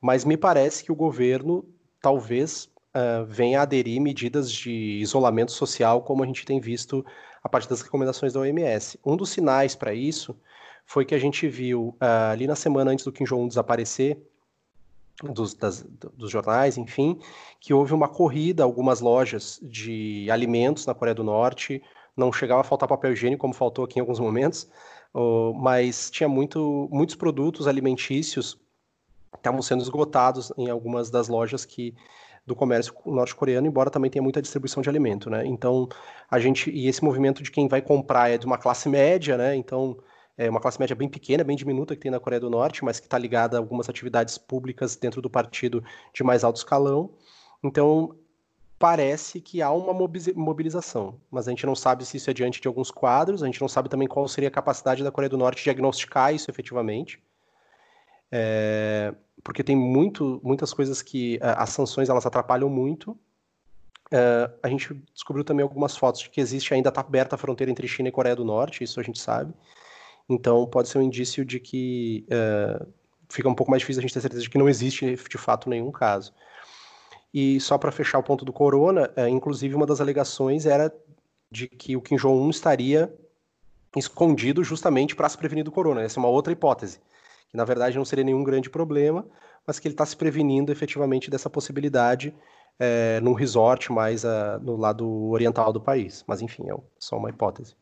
[0.00, 1.64] Mas me parece que o governo
[2.00, 7.04] talvez uh, venha a aderir medidas de isolamento social, como a gente tem visto
[7.42, 8.98] a partir das recomendações da OMS.
[9.04, 10.36] Um dos sinais para isso
[10.84, 14.18] foi que a gente viu uh, ali na semana antes do Kim Jong-un desaparecer,
[15.22, 15.82] dos, das,
[16.14, 17.18] dos, jornais, enfim,
[17.60, 21.82] que houve uma corrida algumas lojas de alimentos na Coreia do Norte,
[22.16, 24.66] não chegava a faltar papel higiênico, como faltou aqui em alguns momentos,
[25.60, 28.58] mas tinha muito, muitos produtos alimentícios
[29.36, 31.94] estavam sendo esgotados em algumas das lojas que
[32.50, 35.46] do comércio norte-coreano, embora também tenha muita distribuição de alimento, né?
[35.46, 35.88] Então,
[36.28, 39.54] a gente e esse movimento de quem vai comprar é de uma classe média, né?
[39.54, 39.96] Então,
[40.36, 42.98] é uma classe média bem pequena, bem diminuta que tem na Coreia do Norte, mas
[42.98, 45.82] que está ligada a algumas atividades públicas dentro do partido
[46.12, 47.10] de mais alto escalão.
[47.62, 48.16] Então,
[48.78, 49.92] parece que há uma
[50.34, 53.60] mobilização, mas a gente não sabe se isso é diante de alguns quadros, a gente
[53.60, 57.22] não sabe também qual seria a capacidade da Coreia do Norte de diagnosticar isso efetivamente,
[58.32, 63.18] é, porque tem muito, muitas coisas que as sanções elas atrapalham muito,
[64.12, 67.70] Uh, a gente descobriu também algumas fotos de que existe ainda está aberta a fronteira
[67.70, 69.54] entre China e Coreia do Norte, isso a gente sabe.
[70.28, 72.86] Então pode ser um indício de que uh,
[73.28, 75.70] fica um pouco mais difícil a gente ter certeza de que não existe de fato
[75.70, 76.32] nenhum caso.
[77.32, 80.92] E só para fechar o ponto do corona, uh, inclusive uma das alegações era
[81.48, 83.14] de que o Kim Jong-un estaria
[83.96, 86.02] escondido justamente para se prevenir do corona.
[86.02, 87.00] Essa é uma outra hipótese,
[87.50, 89.26] que na verdade não seria nenhum grande problema,
[89.66, 92.34] mas que ele está se prevenindo efetivamente dessa possibilidade
[92.78, 96.24] é, num resort mais uh, no lado oriental do país.
[96.26, 97.76] Mas enfim, é só uma hipótese.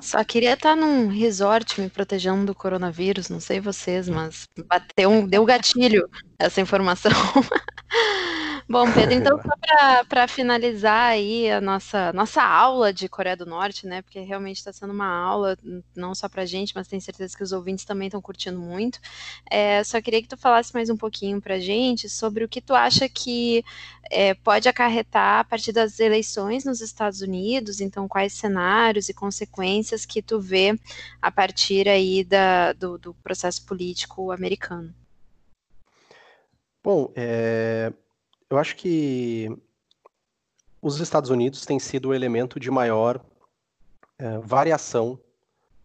[0.00, 5.44] Só queria estar num resort me protegendo do coronavírus, não sei vocês, mas bateu deu
[5.44, 6.08] gatilho
[6.40, 7.12] essa informação.
[8.68, 13.86] Bom, Pedro, então só para finalizar aí a nossa, nossa aula de Coreia do Norte,
[13.86, 14.02] né?
[14.02, 15.56] Porque realmente está sendo uma aula,
[15.94, 18.98] não só para a gente, mas tenho certeza que os ouvintes também estão curtindo muito.
[19.50, 22.60] É, só queria que tu falasse mais um pouquinho para a gente sobre o que
[22.60, 23.64] tu acha que
[24.10, 30.04] é, pode acarretar a partir das eleições nos Estados Unidos, então quais cenários e consequências
[30.04, 30.78] que tu vê
[31.20, 34.94] a partir aí da, do, do processo político americano.
[36.84, 37.92] Bom, é,
[38.52, 39.50] eu acho que
[40.82, 43.18] os Estados Unidos têm sido o elemento de maior
[44.18, 45.18] é, variação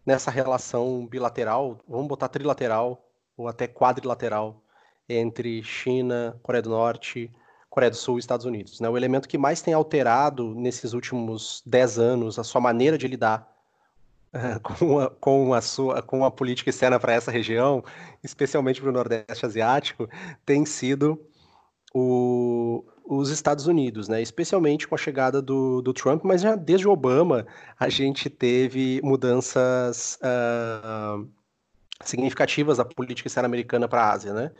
[0.04, 3.02] nessa relação bilateral, vamos botar trilateral
[3.38, 4.62] ou até quadrilateral
[5.08, 7.32] entre China, Coreia do Norte,
[7.70, 8.80] Coreia do Sul e Estados Unidos.
[8.80, 8.88] Né?
[8.90, 13.50] O elemento que mais tem alterado nesses últimos dez anos a sua maneira de lidar
[14.34, 17.82] uh, com, a, com, a sua, com a política externa para essa região,
[18.22, 20.06] especialmente para o Nordeste Asiático,
[20.44, 21.18] tem sido
[21.94, 24.20] o, os Estados Unidos, né?
[24.20, 27.46] especialmente com a chegada do, do, Trump, mas já desde o Obama
[27.78, 31.26] a gente teve mudanças uh,
[32.04, 34.32] significativas da política externa americana para a Ásia.
[34.32, 34.50] Né?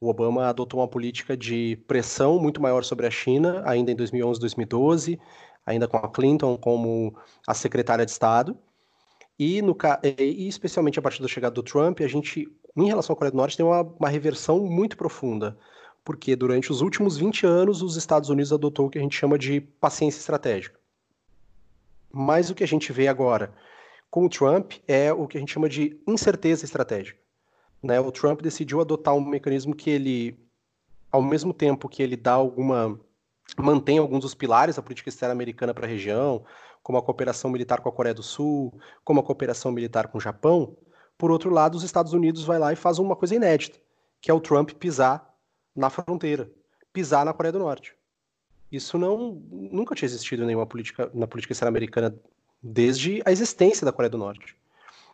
[0.00, 4.40] O Obama adotou uma política de pressão muito maior sobre a China, ainda em 2011,
[4.40, 5.20] 2012,
[5.64, 7.16] ainda com a Clinton como
[7.46, 8.58] a secretária de Estado.
[9.38, 9.76] E, no,
[10.18, 13.36] e especialmente a partir da chegada do Trump, a gente, em relação à Coreia do
[13.36, 15.56] Norte, tem uma, uma reversão muito profunda
[16.04, 19.38] porque durante os últimos 20 anos os Estados Unidos adotou o que a gente chama
[19.38, 20.78] de paciência estratégica.
[22.10, 23.52] Mas o que a gente vê agora
[24.10, 27.18] com o Trump é o que a gente chama de incerteza estratégica.
[27.82, 27.98] Né?
[28.00, 30.38] O Trump decidiu adotar um mecanismo que ele,
[31.10, 33.00] ao mesmo tempo que ele dá alguma
[33.58, 36.44] mantém alguns dos pilares da política externa americana para a região,
[36.82, 38.72] como a cooperação militar com a Coreia do Sul,
[39.04, 40.76] como a cooperação militar com o Japão,
[41.18, 43.78] por outro lado, os Estados Unidos vai lá e faz uma coisa inédita,
[44.20, 45.31] que é o Trump pisar
[45.74, 46.50] na fronteira,
[46.92, 47.94] pisar na Coreia do Norte.
[48.70, 52.14] Isso não nunca tinha existido nenhuma política na política externa americana
[52.62, 54.56] desde a existência da Coreia do Norte.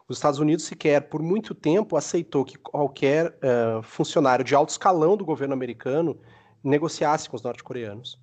[0.09, 5.17] Os Estados Unidos sequer por muito tempo aceitou que qualquer uh, funcionário de alto escalão
[5.17, 6.19] do governo americano
[6.63, 8.19] negociasse com os norte-coreanos.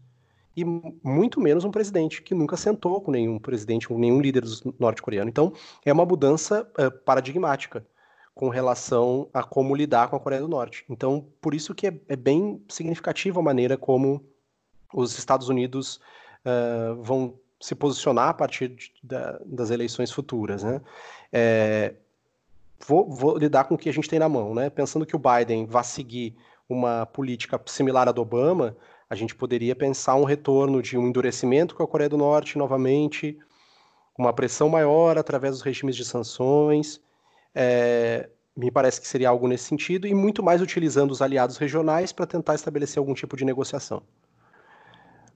[0.57, 4.43] E muito menos um presidente, que nunca sentou com nenhum presidente, com nenhum líder
[4.79, 5.29] norte-coreano.
[5.29, 5.53] Então,
[5.85, 7.85] é uma mudança uh, paradigmática
[8.35, 10.83] com relação a como lidar com a Coreia do Norte.
[10.89, 14.21] Então, por isso que é, é bem significativa a maneira como
[14.93, 16.01] os Estados Unidos
[16.45, 20.81] uh, vão se posicionar a partir de, da, das eleições futuras, né?
[21.31, 21.93] É,
[22.85, 24.69] vou, vou, lidar com o que a gente tem na mão, né?
[24.69, 26.35] Pensando que o Biden vai seguir
[26.67, 28.75] uma política similar à do Obama,
[29.09, 33.37] a gente poderia pensar um retorno de um endurecimento com a Coreia do Norte novamente,
[34.17, 36.99] uma pressão maior através dos regimes de sanções,
[37.55, 42.11] é, me parece que seria algo nesse sentido, e muito mais utilizando os aliados regionais
[42.11, 44.03] para tentar estabelecer algum tipo de negociação.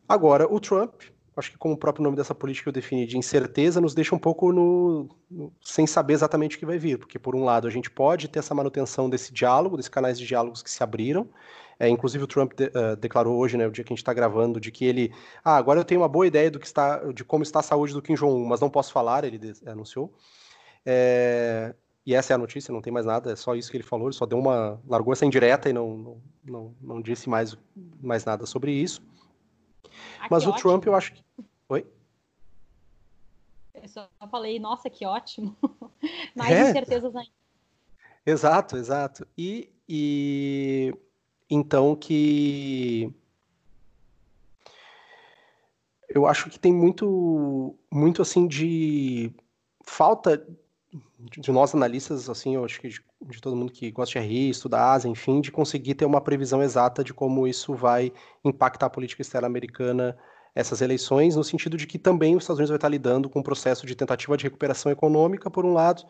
[0.08, 1.02] Agora, o Trump,
[1.36, 4.20] acho que como o próprio nome dessa política eu defini de incerteza, nos deixa um
[4.20, 7.72] pouco no, no, sem saber exatamente o que vai vir, porque por um lado a
[7.72, 11.30] gente pode ter essa manutenção desse diálogo, desses canais de diálogos que se abriram,
[11.80, 14.14] é, inclusive o Trump de, uh, declarou hoje, né, o dia que a gente está
[14.14, 15.14] gravando, de que ele,
[15.44, 17.94] ah, agora eu tenho uma boa ideia do que está, de como está a saúde
[17.94, 20.14] do Kim Jong-un, mas não posso falar, ele anunciou.
[20.86, 21.74] É,
[22.10, 24.08] e essa é a notícia, não tem mais nada, é só isso que ele falou,
[24.08, 24.82] ele só deu uma.
[24.88, 27.56] largou essa indireta e não, não, não, não disse mais,
[28.02, 29.00] mais nada sobre isso.
[30.20, 30.72] Ah, Mas o ótimo.
[30.72, 31.24] Trump, eu acho que.
[31.70, 31.86] Oi?
[33.76, 35.56] Eu só falei, nossa, que ótimo.
[36.36, 36.72] mais é.
[36.72, 37.32] incertezas ainda.
[38.26, 39.28] Exato, exato.
[39.38, 40.92] E, e
[41.48, 43.14] então que
[46.10, 49.32] eu acho que tem muito muito assim de
[49.84, 50.44] falta
[51.20, 54.50] de nós analistas, assim, eu acho que de, de, todo mundo que gosta de RI,
[54.50, 58.14] estuda Ásia, enfim, de conseguir ter uma previsão exata de como isso vai
[58.44, 60.18] impactar a política externa americana
[60.56, 63.44] essas eleições, no sentido de que também os Estados Unidos vai estar lidando com um
[63.44, 66.04] processo de tentativa de recuperação econômica, por um lado,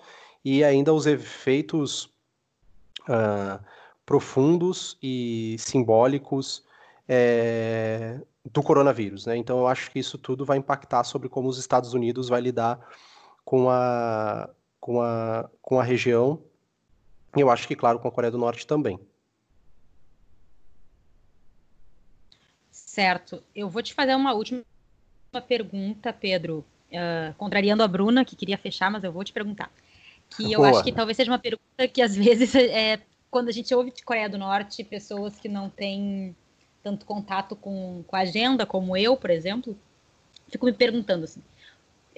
[0.46, 2.06] e ainda os efeitos
[3.08, 3.64] uh,
[4.06, 6.64] profundos e simbólicos
[7.08, 9.26] é, do coronavírus.
[9.26, 9.38] Né?
[9.38, 12.80] Então, eu acho que isso tudo vai impactar sobre como os Estados Unidos vai lidar
[13.44, 14.50] com a,
[14.80, 16.42] com a, com a região.
[17.36, 19.00] E eu acho que, claro, com a Coreia do Norte também.
[22.72, 23.44] Certo.
[23.56, 24.64] Eu vou te fazer uma última
[25.48, 29.72] pergunta, Pedro, uh, contrariando a Bruna, que queria fechar, mas eu vou te perguntar.
[30.30, 30.72] Que eu Boa.
[30.72, 33.00] acho que talvez seja uma pergunta que às vezes é
[33.30, 36.36] quando a gente ouve de Coreia do Norte, pessoas que não têm
[36.82, 39.78] tanto contato com, com a agenda, como eu, por exemplo,
[40.50, 41.42] fico me perguntando assim.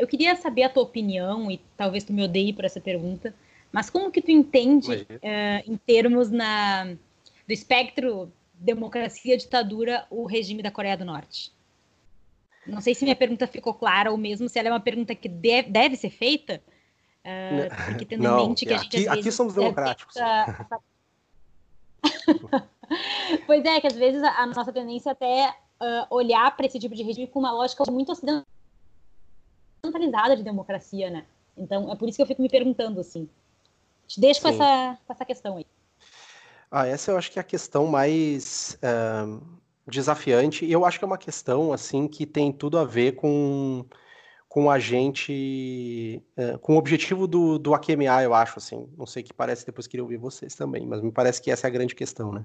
[0.01, 3.35] Eu queria saber a tua opinião, e talvez tu me odeie por essa pergunta,
[3.71, 10.63] mas como que tu entende, uh, em termos na, do espectro democracia, ditadura, o regime
[10.63, 11.53] da Coreia do Norte?
[12.65, 15.29] Não sei se minha pergunta ficou clara ou mesmo se ela é uma pergunta que
[15.29, 16.59] deve, deve ser feita,
[17.23, 20.15] uh, porque tendo não, em mente que a gente aqui, somos democráticos.
[20.15, 20.67] Essa,
[22.01, 22.67] essa...
[23.45, 27.03] pois é, que às vezes a, nossa tendência até uh, olhar para esse tipo de
[27.03, 28.11] regime com uma lógica muito
[29.83, 31.25] ocidentalizada de democracia, né?
[31.57, 33.27] Então, é por isso que eu fico me perguntando, assim.
[34.07, 35.65] Te deixo com essa, com essa questão aí.
[36.69, 39.41] Ah, essa eu acho que é a questão mais uh,
[39.87, 43.85] desafiante, e eu acho que é uma questão, assim, que tem tudo a ver com
[44.47, 49.23] com a gente, é, com o objetivo do, do AQMA, eu acho, assim, não sei
[49.23, 51.95] que parece, depois queria ouvir vocês também, mas me parece que essa é a grande
[51.95, 52.43] questão, né?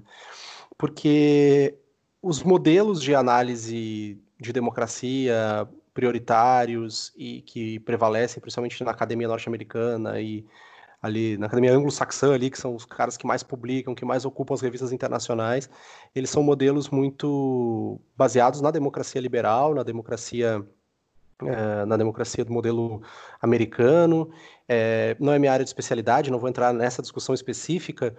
[0.77, 1.77] Porque
[2.21, 5.67] os modelos de análise de democracia
[5.97, 10.45] prioritários e que prevalecem, principalmente na academia norte-americana e
[11.01, 14.53] ali na academia anglo-saxã ali, que são os caras que mais publicam, que mais ocupam
[14.53, 15.67] as revistas internacionais,
[16.13, 20.63] eles são modelos muito baseados na democracia liberal, na democracia
[21.41, 23.01] é, na democracia do modelo
[23.41, 24.29] americano.
[24.69, 28.15] É, não é minha área de especialidade, não vou entrar nessa discussão específica,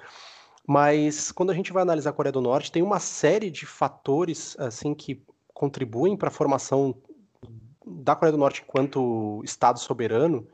[0.66, 4.57] mas quando a gente vai analisar a Coreia do Norte, tem uma série de fatores
[4.59, 5.22] assim que
[5.55, 6.95] contribuem para a formação
[7.89, 10.47] da Coreia do Norte enquanto Estado soberano,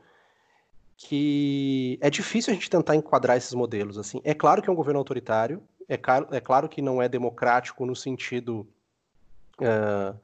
[0.97, 3.97] que é difícil a gente tentar enquadrar esses modelos.
[3.97, 7.07] Assim, é claro que é um governo autoritário, é, claro, é claro que não é
[7.07, 8.67] democrático no sentido
[9.61, 10.17] uh,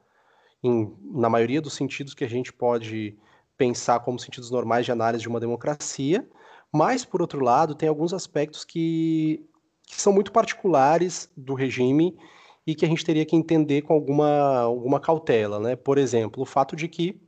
[0.64, 3.18] em, na maioria dos sentidos que a gente pode
[3.58, 6.28] pensar como sentidos normais de análise de uma democracia,
[6.72, 9.46] mas, por outro lado, tem alguns aspectos que,
[9.86, 12.18] que são muito particulares do regime
[12.66, 15.60] e que a gente teria que entender com alguma, alguma cautela.
[15.60, 15.76] Né?
[15.76, 17.20] Por exemplo, o fato de que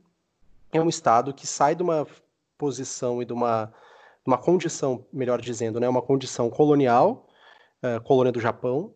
[0.72, 2.06] é um Estado que sai de uma
[2.56, 3.72] posição e de uma,
[4.24, 5.88] uma condição, melhor dizendo, né?
[5.88, 7.26] uma condição colonial,
[7.82, 8.92] uh, colônia do Japão.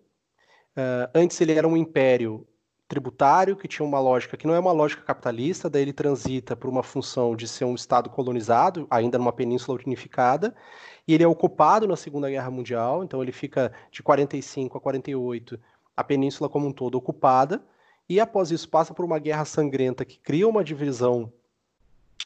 [0.77, 2.47] Uh, antes ele era um império
[2.89, 6.71] tributário, que tinha uma lógica que não é uma lógica capitalista, daí ele transita por
[6.71, 10.55] uma função de ser um Estado colonizado, ainda numa península unificada,
[11.07, 15.61] e ele é ocupado na Segunda Guerra Mundial, então ele fica de 45 a 48,
[15.99, 17.61] a península como um todo ocupada,
[18.09, 21.33] e após isso passa por uma guerra sangrenta que cria uma divisão,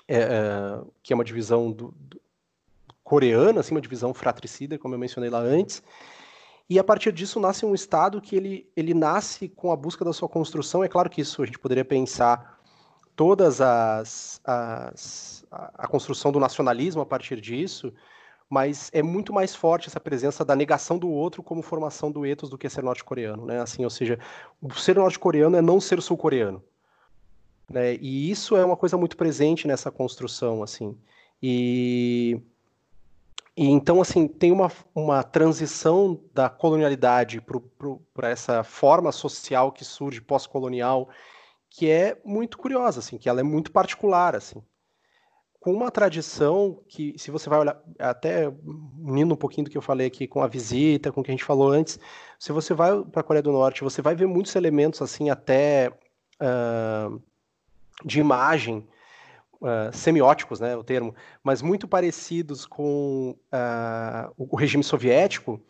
[0.06, 2.20] é, é, que é uma divisão do, do,
[3.02, 5.82] coreana, assim, uma divisão fratricida, como eu mencionei lá antes,
[6.68, 10.12] e a partir disso nasce um Estado que ele, ele nasce com a busca da
[10.12, 10.84] sua construção.
[10.84, 12.60] É claro que isso a gente poderia pensar
[13.16, 17.90] todas as, as a, a construção do nacionalismo a partir disso,
[18.52, 22.50] mas é muito mais forte essa presença da negação do outro como formação do ethos
[22.50, 23.58] do que ser norte-coreano, né?
[23.58, 24.18] Assim, ou seja,
[24.60, 26.62] o ser norte-coreano é não ser sul-coreano,
[27.66, 27.94] né?
[27.94, 30.94] E isso é uma coisa muito presente nessa construção, assim.
[31.42, 32.42] E
[33.56, 37.42] e então, assim, tem uma, uma transição da colonialidade
[38.12, 41.08] para essa forma social que surge pós-colonial,
[41.70, 44.62] que é muito curiosa, assim, que ela é muito particular, assim.
[45.62, 48.52] Com uma tradição que, se você vai olhar, até
[48.98, 51.34] unindo um pouquinho do que eu falei aqui com a visita, com o que a
[51.34, 52.00] gente falou antes,
[52.36, 55.92] se você vai para a Coreia do Norte, você vai ver muitos elementos, assim, até
[56.40, 57.22] uh,
[58.04, 58.84] de imagem,
[59.60, 65.60] uh, semióticos, né, o termo, mas muito parecidos com uh, o regime soviético,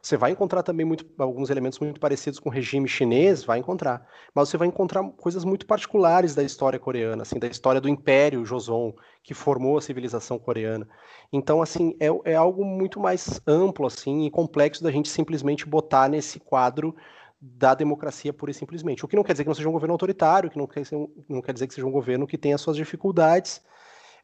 [0.00, 4.06] você vai encontrar também muito, alguns elementos muito parecidos com o regime chinês, vai encontrar.
[4.32, 8.44] Mas você vai encontrar coisas muito particulares da história coreana, assim, da história do Império
[8.44, 8.92] Joseon,
[9.22, 10.88] que formou a civilização coreana.
[11.32, 16.08] Então, assim, é, é algo muito mais amplo, assim, e complexo da gente simplesmente botar
[16.08, 16.94] nesse quadro
[17.40, 19.04] da democracia pura e simplesmente.
[19.04, 20.82] O que não quer dizer que não seja um governo autoritário, que não quer,
[21.28, 23.62] não quer dizer que seja um governo que tenha suas dificuldades.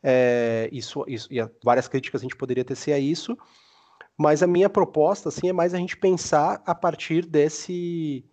[0.02, 3.38] É, isso, isso, e várias críticas a gente poderia tecer a isso,
[4.16, 8.24] mas a minha proposta assim, é mais a gente pensar a partir desse,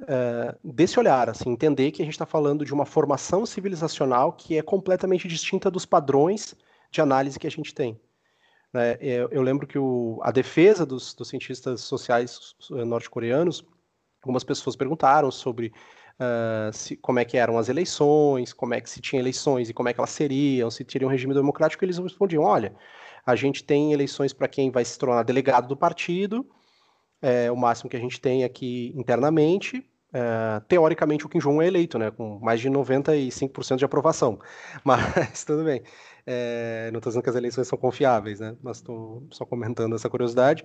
[0.00, 4.56] uh, desse olhar, assim, entender que a gente está falando de uma formação civilizacional que
[4.56, 6.54] é completamente distinta dos padrões
[6.90, 8.00] de análise que a gente tem.
[8.72, 8.96] Né?
[9.00, 13.64] Eu, eu, lembro que o, a defesa dos, dos cientistas sociais norte-coreanos,
[14.22, 15.72] algumas pessoas perguntaram sobre
[16.18, 19.74] uh, se, como é que eram as eleições, como é que se tinha eleições e
[19.74, 22.74] como é que elas seriam, se teria um regime democrático, eles respondiam, olha,
[23.24, 26.46] a gente tem eleições para quem vai se tornar delegado do partido,
[27.20, 31.66] é o máximo que a gente tem aqui internamente, é, teoricamente o Kim Jong-un é
[31.66, 34.38] eleito, né, com mais de 95% de aprovação,
[34.84, 35.82] mas tudo bem.
[36.26, 40.08] É, não estou dizendo que as eleições são confiáveis, né, mas estou só comentando essa
[40.08, 40.64] curiosidade.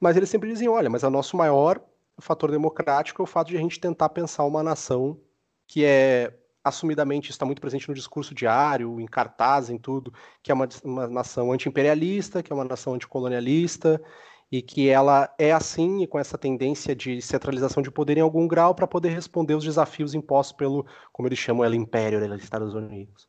[0.00, 1.80] Mas eles sempre diziam, olha, mas o nosso maior
[2.18, 5.18] fator democrático é o fato de a gente tentar pensar uma nação
[5.66, 6.32] que é
[6.66, 10.12] assumidamente está muito presente no discurso diário, em cartaz, em tudo,
[10.42, 14.02] que é uma, uma nação anti-imperialista, que é uma nação anticolonialista,
[14.50, 18.48] e que ela é assim e com essa tendência de centralização de poder em algum
[18.48, 22.74] grau para poder responder os desafios impostos pelo, como eles chamam, o império dos Estados
[22.74, 23.28] Unidos.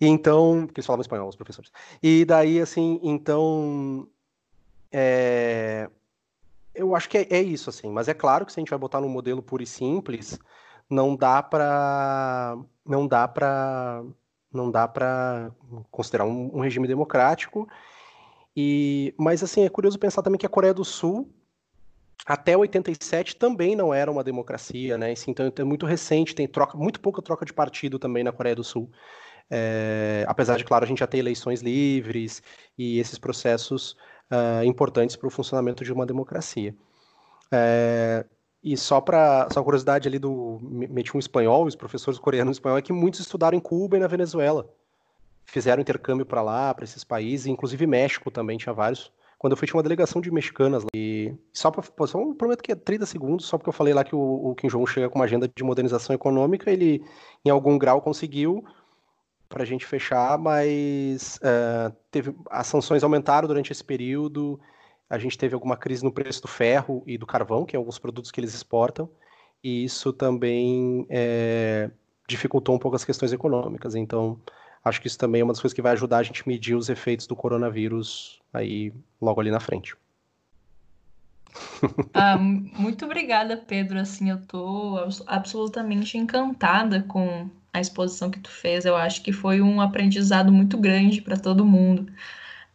[0.00, 1.70] E então, porque eles falavam espanhol, os professores.
[2.02, 4.08] E daí, assim, então,
[4.90, 5.88] é,
[6.74, 7.90] eu acho que é, é, isso, assim.
[7.90, 10.38] Mas é claro que se a gente vai botar num modelo puro e simples,
[10.92, 14.04] não dá para, não dá para,
[14.52, 15.50] não dá para
[15.90, 17.66] considerar um, um regime democrático
[18.56, 21.32] e, mas assim, é curioso pensar também que a Coreia do Sul,
[22.26, 25.14] até 87, também não era uma democracia, né?
[25.26, 28.62] Então é muito recente, tem troca, muito pouca troca de partido também na Coreia do
[28.62, 28.90] Sul.
[29.50, 32.42] É, apesar de, claro, a gente já ter eleições livres
[32.76, 33.96] e esses processos
[34.30, 36.74] uh, importantes para o funcionamento de uma democracia.
[37.50, 38.24] É,
[38.62, 42.82] e só para só curiosidade ali do meti um espanhol, os professores coreanos espanhol é
[42.82, 44.68] que muitos estudaram em Cuba e na Venezuela
[45.44, 49.12] fizeram intercâmbio para lá, para esses países, inclusive México também tinha vários.
[49.38, 50.88] Quando eu fui, tinha uma delegação de mexicanas lá.
[50.94, 51.84] E só para.
[52.06, 54.68] Só prometo que é 30 segundos, só porque eu falei lá que o, o Kim
[54.68, 57.04] Jong chega com uma agenda de modernização econômica, ele,
[57.44, 58.64] em algum grau, conseguiu
[59.48, 64.58] para a gente fechar, mas uh, teve, as sanções aumentaram durante esse período.
[65.12, 67.98] A gente teve alguma crise no preço do ferro e do carvão, que é alguns
[67.98, 69.10] produtos que eles exportam,
[69.62, 71.90] e isso também é,
[72.26, 73.94] dificultou um pouco as questões econômicas.
[73.94, 74.40] Então,
[74.82, 76.88] acho que isso também é uma das coisas que vai ajudar a gente medir os
[76.88, 78.90] efeitos do coronavírus aí
[79.20, 79.94] logo ali na frente.
[82.14, 83.98] Ah, muito obrigada, Pedro.
[83.98, 84.96] Assim, eu tô
[85.26, 88.86] absolutamente encantada com a exposição que tu fez.
[88.86, 92.10] Eu acho que foi um aprendizado muito grande para todo mundo.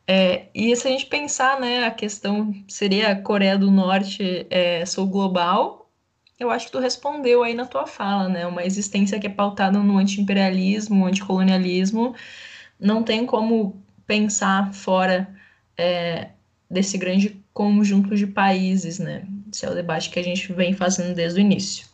[0.10, 4.86] É, e se a gente pensar, né, a questão seria a Coreia do Norte é,
[4.86, 5.88] sul global
[6.40, 8.46] eu acho que tu respondeu aí na tua fala, né?
[8.46, 12.16] Uma existência que é pautada no anti-imperialismo, anticolonialismo,
[12.80, 15.28] não tem como pensar fora
[15.76, 16.30] é,
[16.70, 19.28] desse grande conjunto de países, né?
[19.52, 21.87] Esse é o debate que a gente vem fazendo desde o início.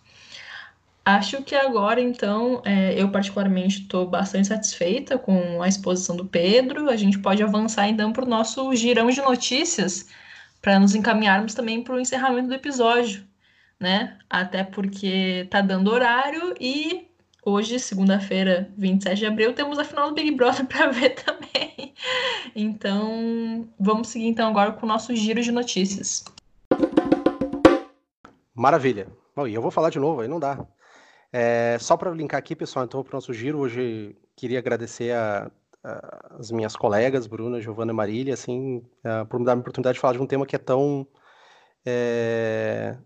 [1.06, 6.90] Acho que agora, então, é, eu particularmente estou bastante satisfeita com a exposição do Pedro.
[6.90, 10.08] A gente pode avançar, então, para o nosso girão de notícias,
[10.62, 13.26] para nos encaminharmos também para o encerramento do episódio
[13.84, 14.18] né?
[14.30, 17.08] Até porque tá dando horário e
[17.46, 21.94] hoje, segunda-feira, 27 de abril, temos a final do Big Brother para ver também.
[22.56, 26.24] Então, vamos seguir então agora com o nosso giro de notícias.
[28.56, 29.08] Maravilha.
[29.36, 30.66] Bom, e eu vou falar de novo, aí não dá.
[31.34, 35.52] É, só para linkar aqui, pessoal, então, para o nosso giro, hoje queria agradecer a,
[35.84, 39.96] a, as minhas colegas, Bruna, Giovana e Marília, assim, a, por me dar a oportunidade
[39.96, 41.08] de falar de um tema que é tão
[41.86, 42.98] é,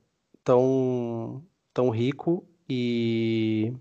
[0.43, 3.73] tão, tão rico e,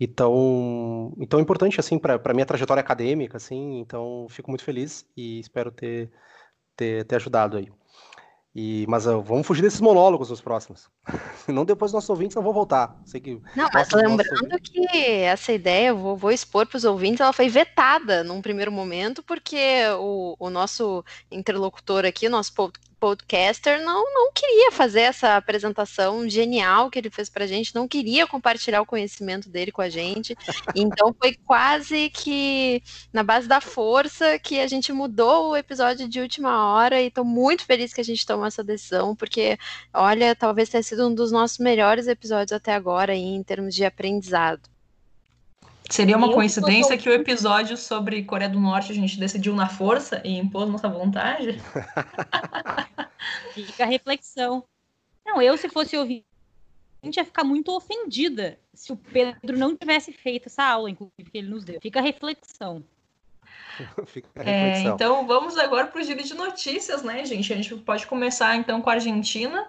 [0.00, 3.80] e tão, e tão importante assim para a minha trajetória acadêmica, assim.
[3.80, 6.10] Então, fico muito feliz e espero ter,
[6.76, 7.72] ter, ter ajudado aí.
[8.54, 10.90] E, mas uh, vamos fugir desses monólogos nos próximos.
[11.46, 13.00] Senão depois nossos ouvintes não vão voltar.
[13.04, 17.20] Sei que não, mas lembrando que essa ideia, eu vou, vou expor para os ouvintes,
[17.20, 22.52] ela foi vetada num primeiro momento, porque o, o nosso interlocutor aqui, nosso
[23.02, 27.88] podcaster não, não queria fazer essa apresentação genial que ele fez para a gente, não
[27.88, 30.36] queria compartilhar o conhecimento dele com a gente.
[30.72, 32.80] Então foi quase que
[33.12, 37.24] na base da força que a gente mudou o episódio de última hora e estou
[37.24, 39.58] muito feliz que a gente tomou essa decisão, porque
[39.92, 43.84] olha, talvez tenha sido um dos nossos melhores episódios até agora aí, em termos de
[43.84, 44.71] aprendizado.
[45.90, 50.22] Seria uma coincidência que o episódio sobre Coreia do Norte a gente decidiu na força
[50.24, 51.60] e impôs nossa vontade?
[53.52, 54.64] Fica a reflexão.
[55.24, 56.24] Não, eu, se fosse ouvir,
[57.02, 61.30] a gente ia ficar muito ofendida se o Pedro não tivesse feito essa aula, inclusive,
[61.30, 61.80] que ele nos deu.
[61.80, 62.82] Fica a reflexão.
[64.06, 64.92] Fica a reflexão.
[64.92, 67.52] É, então, vamos agora para o giro de notícias, né, gente?
[67.52, 69.68] A gente pode começar, então, com a Argentina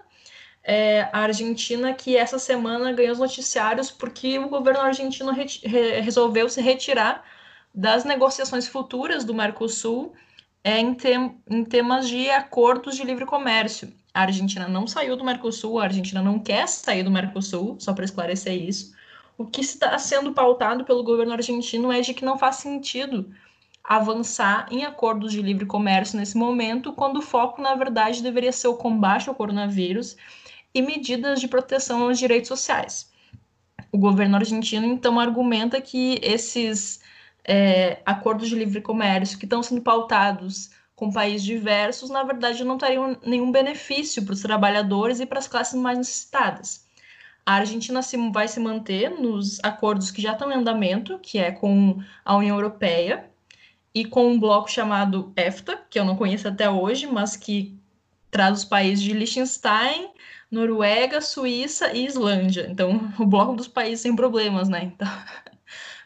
[0.64, 5.46] é, a Argentina que essa semana ganhou os noticiários porque o governo argentino re
[6.00, 7.22] resolveu se retirar
[7.74, 10.14] das negociações futuras do Mercosul
[10.62, 13.92] é em, tem, em temas de acordos de livre comércio.
[14.14, 18.04] A Argentina não saiu do Mercosul, a Argentina não quer sair do Mercosul, só para
[18.04, 18.94] esclarecer isso.
[19.36, 23.30] O que está sendo pautado pelo governo argentino é de que não faz sentido
[23.82, 28.68] avançar em acordos de livre comércio nesse momento, quando o foco, na verdade, deveria ser
[28.68, 30.16] o combate ao coronavírus
[30.74, 33.10] e medidas de proteção aos direitos sociais.
[33.92, 37.00] O governo argentino, então, argumenta que esses
[37.44, 42.78] é, acordos de livre comércio que estão sendo pautados com países diversos, na verdade, não
[42.78, 46.84] trariam nenhum benefício para os trabalhadores e para as classes mais necessitadas.
[47.46, 51.52] A Argentina se, vai se manter nos acordos que já estão em andamento, que é
[51.52, 53.28] com a União Europeia,
[53.94, 57.78] e com um bloco chamado EFTA, que eu não conheço até hoje, mas que
[58.30, 60.08] traz os países de Liechtenstein,
[60.54, 62.68] Noruega, Suíça e Islândia.
[62.70, 64.84] Então, o bloco dos países sem problemas, né?
[64.84, 65.08] Então...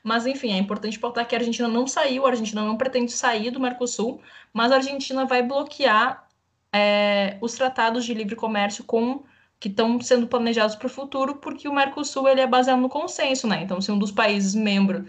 [0.03, 3.51] Mas, enfim, é importante pautar que a Argentina não saiu, a Argentina não pretende sair
[3.51, 4.22] do Mercosul,
[4.55, 6.26] mas a Argentina vai bloquear
[6.72, 9.24] é, os tratados de livre comércio com
[9.61, 13.46] que estão sendo planejados para o futuro, porque o Mercosul ele é baseado no consenso,
[13.46, 13.62] né?
[13.62, 15.05] Então, se um dos países membro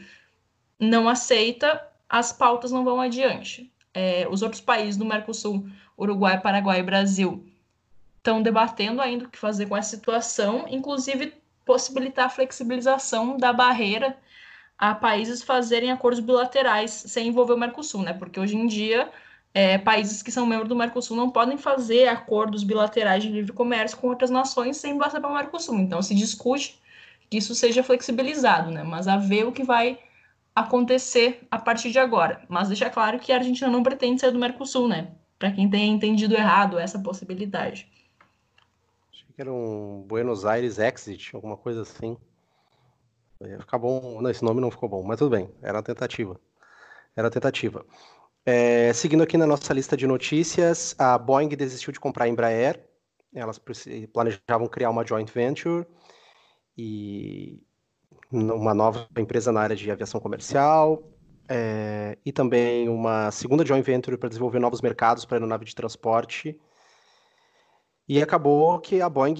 [0.79, 3.71] não aceita, as pautas não vão adiante.
[3.93, 5.67] É, os outros países do Mercosul,
[5.97, 7.45] Uruguai, Paraguai e Brasil,
[8.19, 11.33] estão debatendo ainda o que fazer com essa situação, inclusive
[11.65, 14.17] possibilitar a flexibilização da barreira
[14.77, 18.13] a países fazerem acordos bilaterais sem envolver o Mercosul, né?
[18.13, 19.09] Porque hoje em dia
[19.53, 23.97] é, países que são membros do Mercosul não podem fazer acordos bilaterais de livre comércio
[23.97, 25.79] com outras nações sem passar para o Mercosul.
[25.79, 26.79] Então se discute
[27.29, 28.83] que isso seja flexibilizado, né?
[28.83, 29.99] Mas a ver o que vai
[30.55, 32.41] acontecer a partir de agora.
[32.49, 35.09] Mas deixa claro que a Argentina não pretende sair do Mercosul, né?
[35.37, 37.87] Para quem tenha entendido errado essa possibilidade.
[39.39, 42.17] Que era um Buenos Aires Exit, alguma coisa assim.
[43.39, 44.21] Ia ficar bom.
[44.21, 46.37] Não, esse nome não ficou bom, mas tudo bem, era uma tentativa.
[47.15, 47.85] Era uma tentativa.
[48.45, 52.85] É, seguindo aqui na nossa lista de notícias, a Boeing desistiu de comprar a Embraer.
[53.33, 53.57] Elas
[54.11, 55.87] planejavam criar uma joint venture
[56.77, 57.63] e
[58.29, 61.01] uma nova empresa na área de aviação comercial,
[61.47, 66.59] é, e também uma segunda joint venture para desenvolver novos mercados para aeronave de transporte.
[68.09, 69.35] E acabou que a Boeing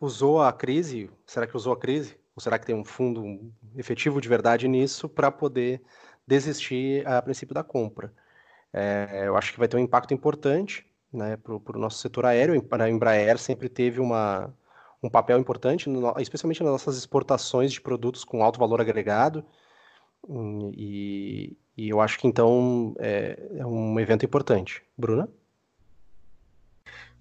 [0.00, 2.16] usou a crise, será que usou a crise?
[2.36, 5.82] Ou será que tem um fundo efetivo de verdade nisso para poder
[6.24, 8.14] desistir a princípio da compra?
[8.72, 12.64] É, eu acho que vai ter um impacto importante né, para o nosso setor aéreo.
[12.70, 14.54] A Embraer sempre teve uma,
[15.02, 15.90] um papel importante,
[16.20, 19.44] especialmente nas nossas exportações de produtos com alto valor agregado.
[20.28, 24.84] Hum, e, e eu acho que então é, é um evento importante.
[24.96, 25.28] Bruna?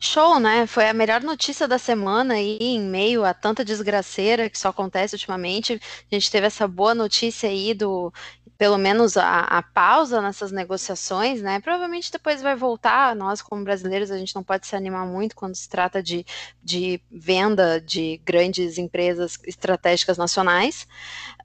[0.06, 0.68] Show, né?
[0.68, 5.16] Foi a melhor notícia da semana aí, em meio a tanta desgraceira que só acontece
[5.16, 5.80] ultimamente.
[6.12, 8.12] A gente teve essa boa notícia aí do
[8.58, 11.60] pelo menos a, a, pausa nessas negociações, né?
[11.62, 13.16] Provavelmente depois vai voltar.
[13.16, 16.26] Nós, como brasileiros, a gente não pode se animar muito quando se trata de,
[16.62, 20.86] de venda de grandes empresas estratégicas nacionais.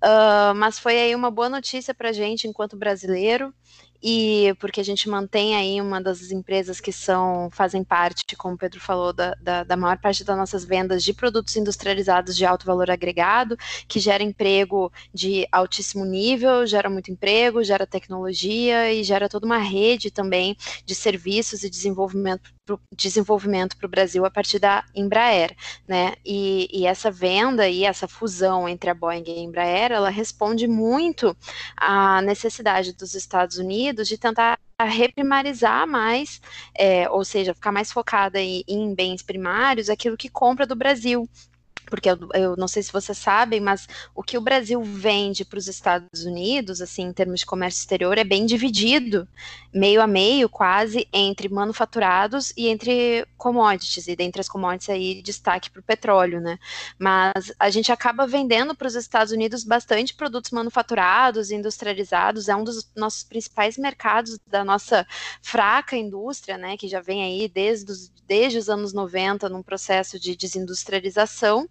[0.03, 3.55] Uh, mas foi aí uma boa notícia para a gente enquanto brasileiro
[4.03, 8.59] e porque a gente mantém aí uma das empresas que são fazem parte, como o
[8.59, 12.65] Pedro falou, da, da, da, maior parte das nossas vendas de produtos industrializados de alto
[12.65, 13.57] valor agregado,
[13.89, 19.59] que gera emprego de altíssimo nível, gera muito emprego, gera tecnologia e gera toda uma
[19.59, 22.58] rede também de serviços e desenvolvimento
[22.95, 25.55] desenvolvimento para o Brasil a partir da Embraer,
[25.87, 26.15] né?
[26.25, 30.67] E, e, essa venda e essa fusão entre a Boeing e a Embraer, ela responde
[30.67, 31.37] muito
[31.77, 36.41] à necessidade dos Estados Unidos Unidos de tentar reprimarizar mais,
[36.75, 41.29] é, ou seja, ficar mais focada em, em bens primários, aquilo que compra do Brasil,
[41.89, 45.59] porque eu, eu, não sei se vocês sabem, mas o que o Brasil vende para
[45.59, 49.29] os Estados Unidos, assim, em termos de comércio exterior, é bem dividido,
[49.73, 55.71] meio a meio, quase, entre manufaturados e entre commodities, e dentre as commodities aí, destaque
[55.71, 56.59] para o petróleo, né?
[56.99, 62.65] Mas a gente acaba vendendo para os Estados Unidos bastante produtos manufaturados, industrializados, é um
[62.65, 65.07] dos nossos principais mercados da nossa
[65.43, 70.21] fraca indústria, né, que já vem aí desde os, desde os anos 90 num processo
[70.21, 71.69] de desindustrialização,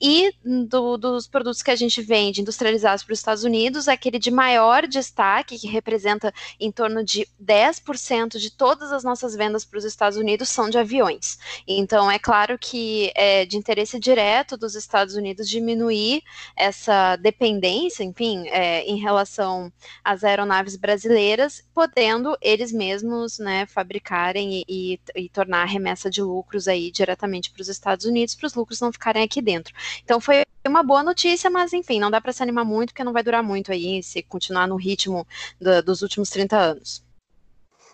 [0.00, 0.32] e
[0.68, 4.86] do, dos produtos que a gente vende industrializados para os Estados Unidos, aquele de maior
[4.88, 10.18] destaque, que representa em torno de 10% de todas as nossas vendas para os Estados
[10.18, 11.38] Unidos, são de aviões.
[11.66, 16.22] Então, é claro que é de interesse direto dos Estados Unidos diminuir
[16.56, 19.72] essa dependência, enfim, é, em relação
[20.02, 26.22] às aeronaves brasileiras, podendo eles mesmos né, fabricarem e, e, e tornar a remessa de
[26.22, 29.74] lucros aí diretamente para os Estados Unidos, para os lucros não ficarem aqui dentro.
[30.02, 33.12] Então foi uma boa notícia, mas enfim, não dá para se animar muito, porque não
[33.12, 35.26] vai durar muito aí se continuar no ritmo
[35.60, 37.04] do, dos últimos 30 anos.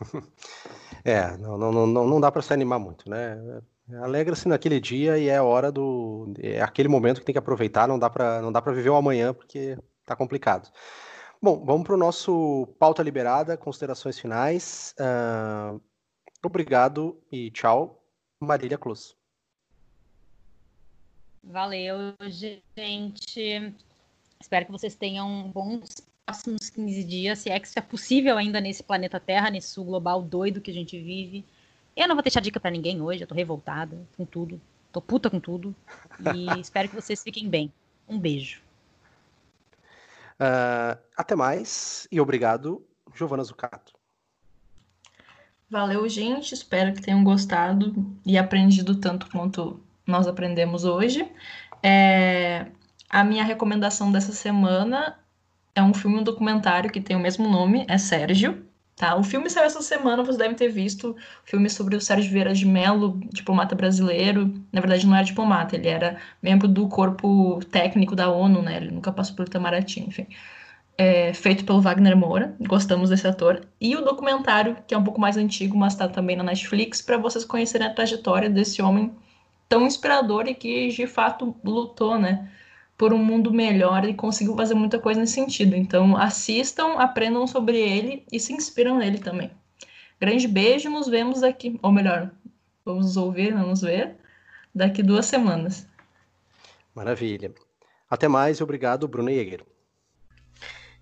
[1.05, 3.39] É, não, não, não, não dá para se animar muito, né?
[4.03, 6.35] Alegra-se naquele dia e é hora do.
[6.39, 8.97] É aquele momento que tem que aproveitar, não dá para não dá para viver o
[8.97, 10.70] amanhã porque tá complicado.
[11.41, 14.95] Bom, vamos para o nosso pauta liberada, considerações finais.
[14.99, 15.81] Uh,
[16.43, 18.02] obrigado e tchau,
[18.40, 19.16] Marília Cruz.
[21.43, 23.74] Valeu, gente.
[24.40, 28.60] Espero que vocês tenham bons próximos 15 dias, se é que isso é possível ainda
[28.60, 31.44] nesse planeta Terra, nesse sul global doido que a gente vive.
[31.97, 34.60] Eu não vou deixar dica para ninguém hoje, eu tô revoltada com tudo.
[34.93, 35.74] Tô puta com tudo.
[36.35, 37.73] E espero que vocês fiquem bem.
[38.06, 38.60] Um beijo.
[40.35, 43.98] Uh, até mais e obrigado, Giovana Zucato.
[45.70, 46.55] Valeu, gente.
[46.55, 51.31] Espero que tenham gostado e aprendido tanto quanto nós aprendemos hoje.
[51.82, 52.66] É,
[53.09, 55.19] a minha recomendação dessa semana
[55.74, 58.66] é um filme, um documentário que tem o mesmo nome, é Sérgio.
[58.97, 59.15] Tá?
[59.15, 61.15] O filme saiu essa semana, vocês devem ter visto.
[61.45, 64.53] Filme sobre o Sérgio Vieira de Mello, diplomata brasileiro.
[64.73, 68.78] Na verdade, não era diplomata, ele era membro do corpo técnico da ONU, né?
[68.78, 70.27] Ele nunca passou pelo Itamaraty, enfim.
[71.01, 73.65] É, feito pelo Wagner Moura, gostamos desse ator.
[73.81, 77.16] E o documentário, que é um pouco mais antigo, mas está também na Netflix, para
[77.16, 79.15] vocês conhecerem a trajetória desse homem
[79.69, 82.51] tão inspirador e que de fato lutou, né?
[82.99, 85.77] por um mundo melhor e conseguiu fazer muita coisa nesse sentido.
[85.77, 89.53] Então, assistam, aprendam sobre ele e se inspiram nele também.
[90.20, 92.29] Grande beijo, nos vemos aqui, ou melhor,
[92.85, 94.16] vamos ouvir, vamos ver,
[94.75, 95.87] daqui duas semanas.
[96.93, 97.55] Maravilha.
[98.11, 99.65] Até mais obrigado, Bruno Jäger.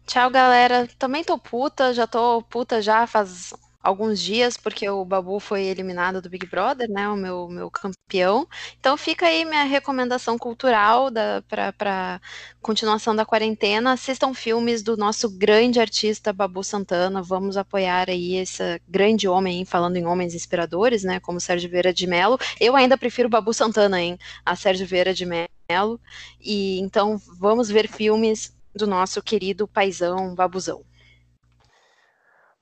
[0.06, 0.88] Tchau, galera.
[0.98, 3.52] Também tô puta, já tô puta já faz
[3.82, 7.08] alguns dias, porque o Babu foi eliminado do Big Brother, né?
[7.08, 8.46] O meu, meu campeão.
[8.78, 11.08] Então fica aí minha recomendação cultural
[11.48, 12.20] para
[12.60, 13.92] continuação da quarentena.
[13.92, 17.22] Assistam filmes do nosso grande artista Babu Santana.
[17.22, 21.20] Vamos apoiar aí esse grande homem, falando em homens inspiradores, né?
[21.20, 22.38] Como Sérgio Vieira de Mello.
[22.60, 24.18] Eu ainda prefiro Babu Santana, hein?
[24.44, 26.00] A Sérgio Vieira de Mello.
[26.40, 30.84] E então vamos ver filmes do nosso querido paizão Babuzão.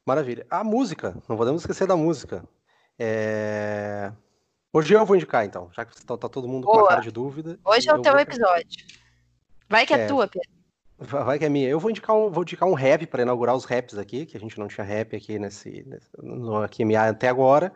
[0.07, 0.47] Maravilha.
[0.51, 2.45] A música, não podemos esquecer da música.
[2.99, 4.13] É...
[4.73, 6.75] Hoje eu vou indicar, então, já que tá, tá todo mundo Boa.
[6.75, 7.59] com uma cara de dúvida.
[7.65, 8.21] Hoje é o teu vou...
[8.21, 8.85] episódio.
[9.69, 10.49] Vai que é, é tua, Pedro.
[10.99, 11.69] Vai que é minha.
[11.69, 14.41] Eu vou indicar um, vou indicar um rap para inaugurar os raps aqui, que a
[14.41, 15.85] gente não tinha rap aqui nesse,
[16.19, 17.73] no QMA até agora.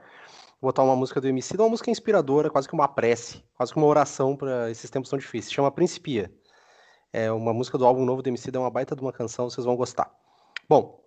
[0.60, 3.78] Vou botar uma música do MC, uma música inspiradora, quase que uma prece, quase que
[3.78, 5.52] uma oração para esses tempos tão difíceis.
[5.52, 6.30] Chama Principia.
[7.12, 9.64] É uma música do álbum novo do MC, é uma baita de uma canção, vocês
[9.64, 10.10] vão gostar.
[10.68, 10.98] Bom,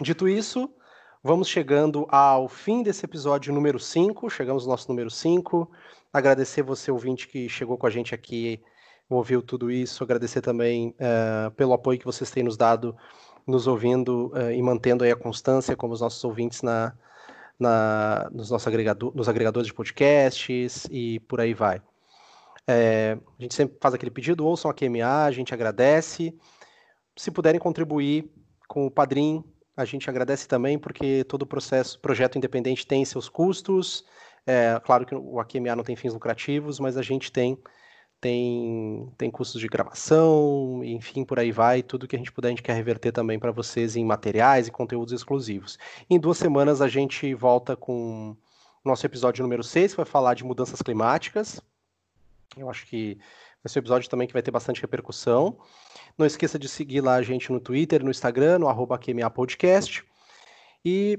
[0.00, 0.68] Dito isso,
[1.24, 4.28] vamos chegando ao fim desse episódio número 5.
[4.28, 5.70] Chegamos ao nosso número 5.
[6.12, 8.62] Agradecer você, ouvinte, que chegou com a gente aqui,
[9.08, 10.04] ouviu tudo isso.
[10.04, 12.94] Agradecer também uh, pelo apoio que vocês têm nos dado,
[13.46, 16.92] nos ouvindo uh, e mantendo aí a constância como os nossos ouvintes na,
[17.58, 21.80] na, nos, nossos agregador, nos agregadores de podcasts e por aí vai.
[22.66, 26.36] É, a gente sempre faz aquele pedido, ouçam a QMA, a gente agradece.
[27.16, 28.30] Se puderem contribuir
[28.68, 29.44] com o Padrim,
[29.76, 34.04] a gente agradece também porque todo o processo, projeto independente tem seus custos.
[34.46, 37.58] É, claro que o AQMA não tem fins lucrativos, mas a gente tem
[38.20, 41.82] tem, tem custos de gravação, enfim, por aí vai.
[41.82, 44.72] Tudo que a gente puder, a gente quer reverter também para vocês em materiais e
[44.72, 45.78] conteúdos exclusivos.
[46.08, 48.36] Em duas semanas a gente volta com
[48.84, 51.60] nosso episódio número 6, que vai falar de mudanças climáticas.
[52.56, 53.18] Eu acho que
[53.62, 55.58] vai ser um episódio também que vai ter bastante repercussão.
[56.16, 60.04] Não esqueça de seguir lá a gente no Twitter, no Instagram, no arroba QMA Podcast.
[60.84, 61.18] E,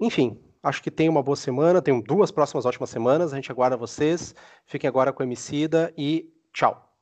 [0.00, 3.32] enfim, acho que tem uma boa semana, tem duas próximas ótimas semanas.
[3.32, 4.34] A gente aguarda vocês.
[4.64, 6.95] Fiquem agora com o Emicida e tchau.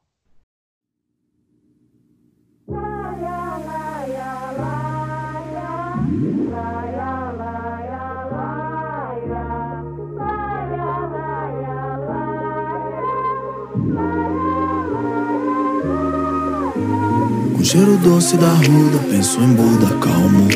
[17.64, 20.48] Cheiro doce da ruda, penso em Buda calmo.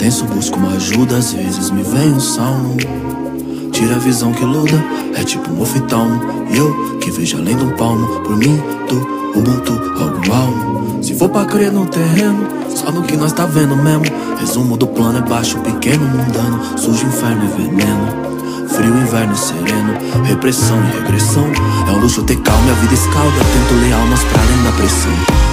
[0.00, 2.76] Tenso, busco uma ajuda, às vezes me vem um salmo.
[3.70, 4.84] Tira a visão que luda,
[5.14, 6.20] é tipo um oftalmo.
[6.50, 8.96] E eu que vejo além do palmo, por mim, tu,
[9.38, 11.04] Ubuntu, algo almo.
[11.04, 14.04] Se for pra crer no terreno, só no que nós tá vendo mesmo.
[14.40, 16.60] Resumo do plano é baixo, pequeno, mundano.
[16.76, 18.68] Sujo, inferno e veneno.
[18.68, 19.94] Frio, inverno sereno.
[20.24, 21.46] Repressão e regressão.
[21.86, 23.36] É um luxo ter calma, a vida escalda.
[23.36, 25.47] Tento leal, mas pra além da pressão.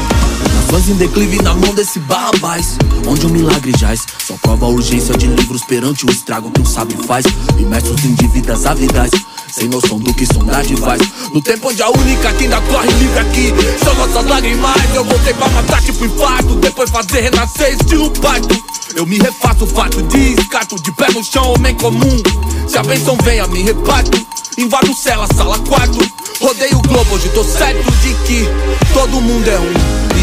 [0.70, 2.78] Fãs em declive na mão desse barrabás
[3.08, 6.66] Onde o milagre jaz Só prova a urgência de livros perante o estrago que um
[6.66, 7.26] sábio faz
[7.58, 9.12] Imersos em dívidas avidais
[9.48, 11.02] sem noção do que sondagem faz
[11.34, 15.34] No tempo onde a única que ainda corre livre aqui São nossas lágrimas Eu voltei
[15.34, 18.54] pra matar tipo infarto Depois fazer renascer estilo parto
[18.96, 22.22] Eu me refaço, fato descarto, de pé no chão, homem comum.
[22.68, 24.26] Se a benção vem, a me reparto.
[24.58, 26.00] Invado cela, sala, quarto.
[26.40, 28.46] Rodeio o globo, hoje tô certo de que
[28.94, 30.05] todo mundo é um.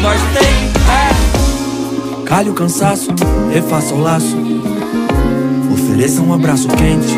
[0.00, 2.24] nós tem é.
[2.24, 3.10] Calhe o cansaço,
[3.52, 4.36] refaça o laço.
[5.72, 7.14] Ofereça um abraço quente.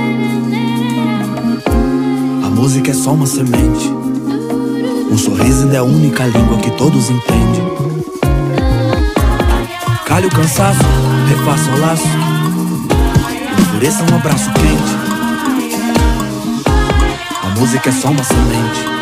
[2.45, 3.89] A música é só uma semente.
[5.11, 7.73] Um sorriso ainda é a única língua que todos entendem.
[10.07, 10.81] Calhe o cansaço,
[11.29, 12.09] refaça o laço.
[13.61, 14.93] Ofereça um abraço quente.
[17.43, 18.93] A música é só uma semente.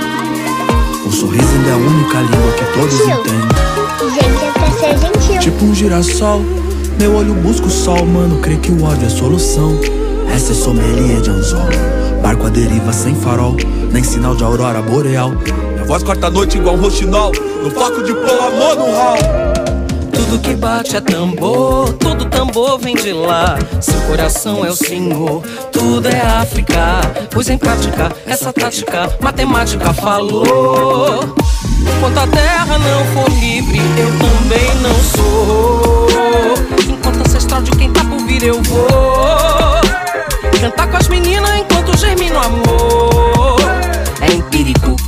[1.06, 3.69] Um sorriso ainda é a única língua que todos entendem.
[4.08, 5.38] Gente, é pra ser gentil.
[5.38, 6.40] Tipo um girassol,
[6.98, 9.78] meu olho busca o sol, mano, crê que o ódio é solução.
[10.34, 11.68] Essa é sommelier de anzol,
[12.22, 13.56] barco à deriva sem farol,
[13.92, 15.32] nem sinal de aurora boreal.
[15.74, 17.32] Minha voz corta a noite igual um roxinol.
[17.62, 19.18] No foco de pôr amor no hall.
[20.12, 23.58] Tudo que bate é tambor, todo tambor vem de lá.
[23.80, 27.00] Seu coração é o Senhor, tudo é África.
[27.30, 31.34] Pois em prática, essa tática, matemática falou.
[31.80, 36.06] Enquanto a terra não for livre, eu também não sou.
[36.88, 39.80] Enquanto ancestral de quem tá por vir, eu vou.
[40.60, 43.29] Cantar com as meninas enquanto germina o amor.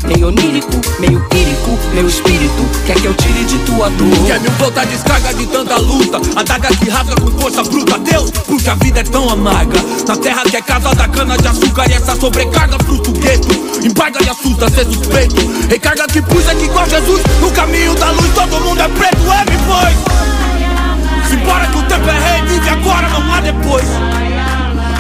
[0.05, 2.69] Meio onírico, meio pírico, meu espírito.
[2.87, 4.27] Quer que eu tire de tua dor.
[4.27, 6.20] Quer me voltar descarga de tanta luta?
[6.35, 7.99] Adaga que rasga com força bruta.
[7.99, 9.81] Deus, porque a vida é tão amarga.
[10.07, 13.49] Na terra que é casa da cana de açúcar E essa sobrecarga fruto gueto.
[13.85, 15.37] Embarga e assusta ser suspeito.
[15.69, 17.23] Recarga que puxa que igual Jesus.
[17.41, 19.23] No caminho da luz todo mundo é preto.
[19.31, 21.29] É, me foi.
[21.29, 23.87] Simbora que o tempo é rei Vive agora, não há depois.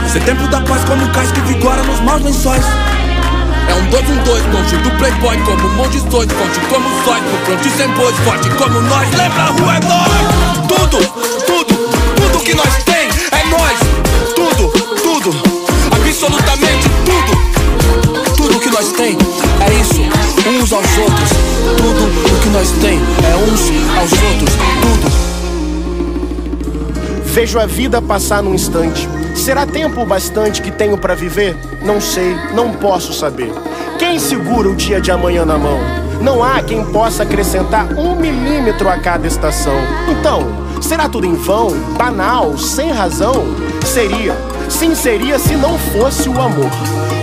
[0.06, 2.64] Esse é tempo da paz como cais que vigora nos maus lençóis
[3.72, 6.88] é um dois, um dois, longe do playboy Como um monte de dois, forte como
[7.04, 9.08] sóis No fronte sem bois, forte como nós.
[9.16, 10.68] Lembra, a rua é nós.
[10.68, 10.98] Tudo,
[11.46, 11.74] tudo,
[12.16, 13.78] tudo que nós tem É nós,
[14.34, 14.68] tudo,
[15.02, 15.30] tudo
[15.92, 18.36] Absolutamente tudo.
[18.36, 19.16] Tudo que nós tem
[19.60, 20.02] é isso
[20.48, 21.30] Uns aos outros.
[21.76, 23.60] Tudo o que nós tem é uns
[23.96, 24.56] aos outros.
[24.82, 25.31] Tudo
[27.32, 29.08] Vejo a vida passar num instante.
[29.34, 31.56] Será tempo bastante que tenho pra viver?
[31.80, 33.50] Não sei, não posso saber.
[33.98, 35.78] Quem segura o dia de amanhã na mão?
[36.20, 39.72] Não há quem possa acrescentar um milímetro a cada estação.
[40.10, 40.46] Então,
[40.82, 43.46] será tudo em vão, banal, sem razão?
[43.82, 44.36] Seria.
[44.68, 46.70] Sim, seria se não fosse o amor.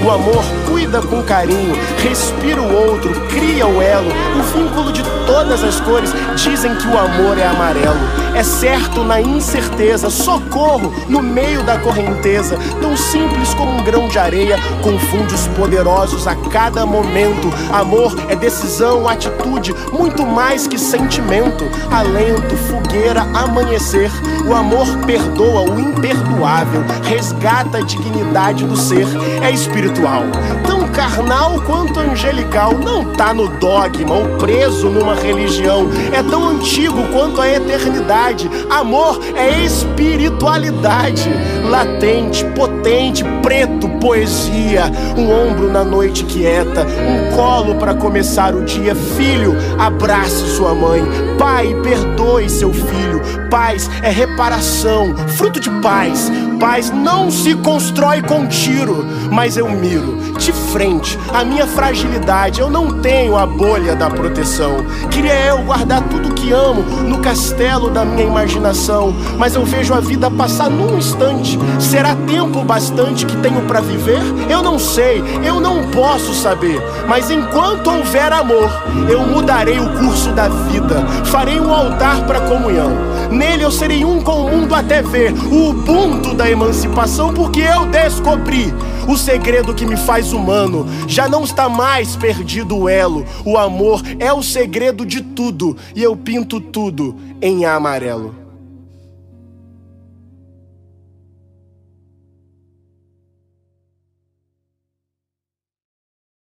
[0.04, 4.10] O amor cuida com carinho, respira o outro, cria o elo,
[4.40, 6.12] o vínculo de todas as cores.
[6.36, 8.19] Dizem que o amor é amarelo.
[8.36, 12.58] É certo na incerteza, socorro no meio da correnteza.
[12.82, 17.52] Tão simples como um grão de areia, confunde os poderosos a cada momento.
[17.72, 21.66] Amor é decisão, atitude, muito mais que sentimento.
[21.92, 24.12] Alento, fogueira, amanhecer.
[24.48, 29.08] O amor perdoa o imperdoável, resgata a dignidade do ser.
[29.42, 30.24] É espiritual,
[30.66, 32.74] tão carnal quanto angelical.
[32.74, 35.88] Não tá no dogma ou preso numa religião.
[36.14, 38.50] É tão antigo quanto a eternidade.
[38.70, 41.30] Amor é espiritualidade,
[41.70, 44.84] latente, potente, preto, poesia.
[45.18, 48.96] Um ombro na noite quieta, um colo para começar o dia.
[48.96, 51.02] Filho, abrace sua mãe.
[51.38, 53.22] Pai, perdoe seu filho.
[53.50, 56.32] Paz é reparação, fruto de paz.
[56.60, 62.60] Paz não se constrói com tiro, mas eu miro de frente a minha fragilidade.
[62.60, 64.86] Eu não tenho a bolha da proteção.
[65.10, 70.02] Queria eu guardar tudo que amo no castelo da minha imaginação, mas eu vejo a
[70.02, 71.58] vida passar num instante.
[71.80, 74.22] Será tempo bastante que tenho para viver?
[74.50, 76.82] Eu não sei, eu não posso saber.
[77.08, 78.70] Mas enquanto houver amor,
[79.10, 81.06] eu mudarei o curso da vida.
[81.26, 82.92] Farei um altar para comunhão.
[83.32, 88.74] Nele eu serei um com o mundo até ver o ubuntu emancipação, porque eu descobri
[89.08, 90.86] o segredo que me faz humano.
[91.08, 93.26] Já não está mais perdido o elo.
[93.46, 98.39] O amor é o segredo de tudo e eu pinto tudo em amarelo.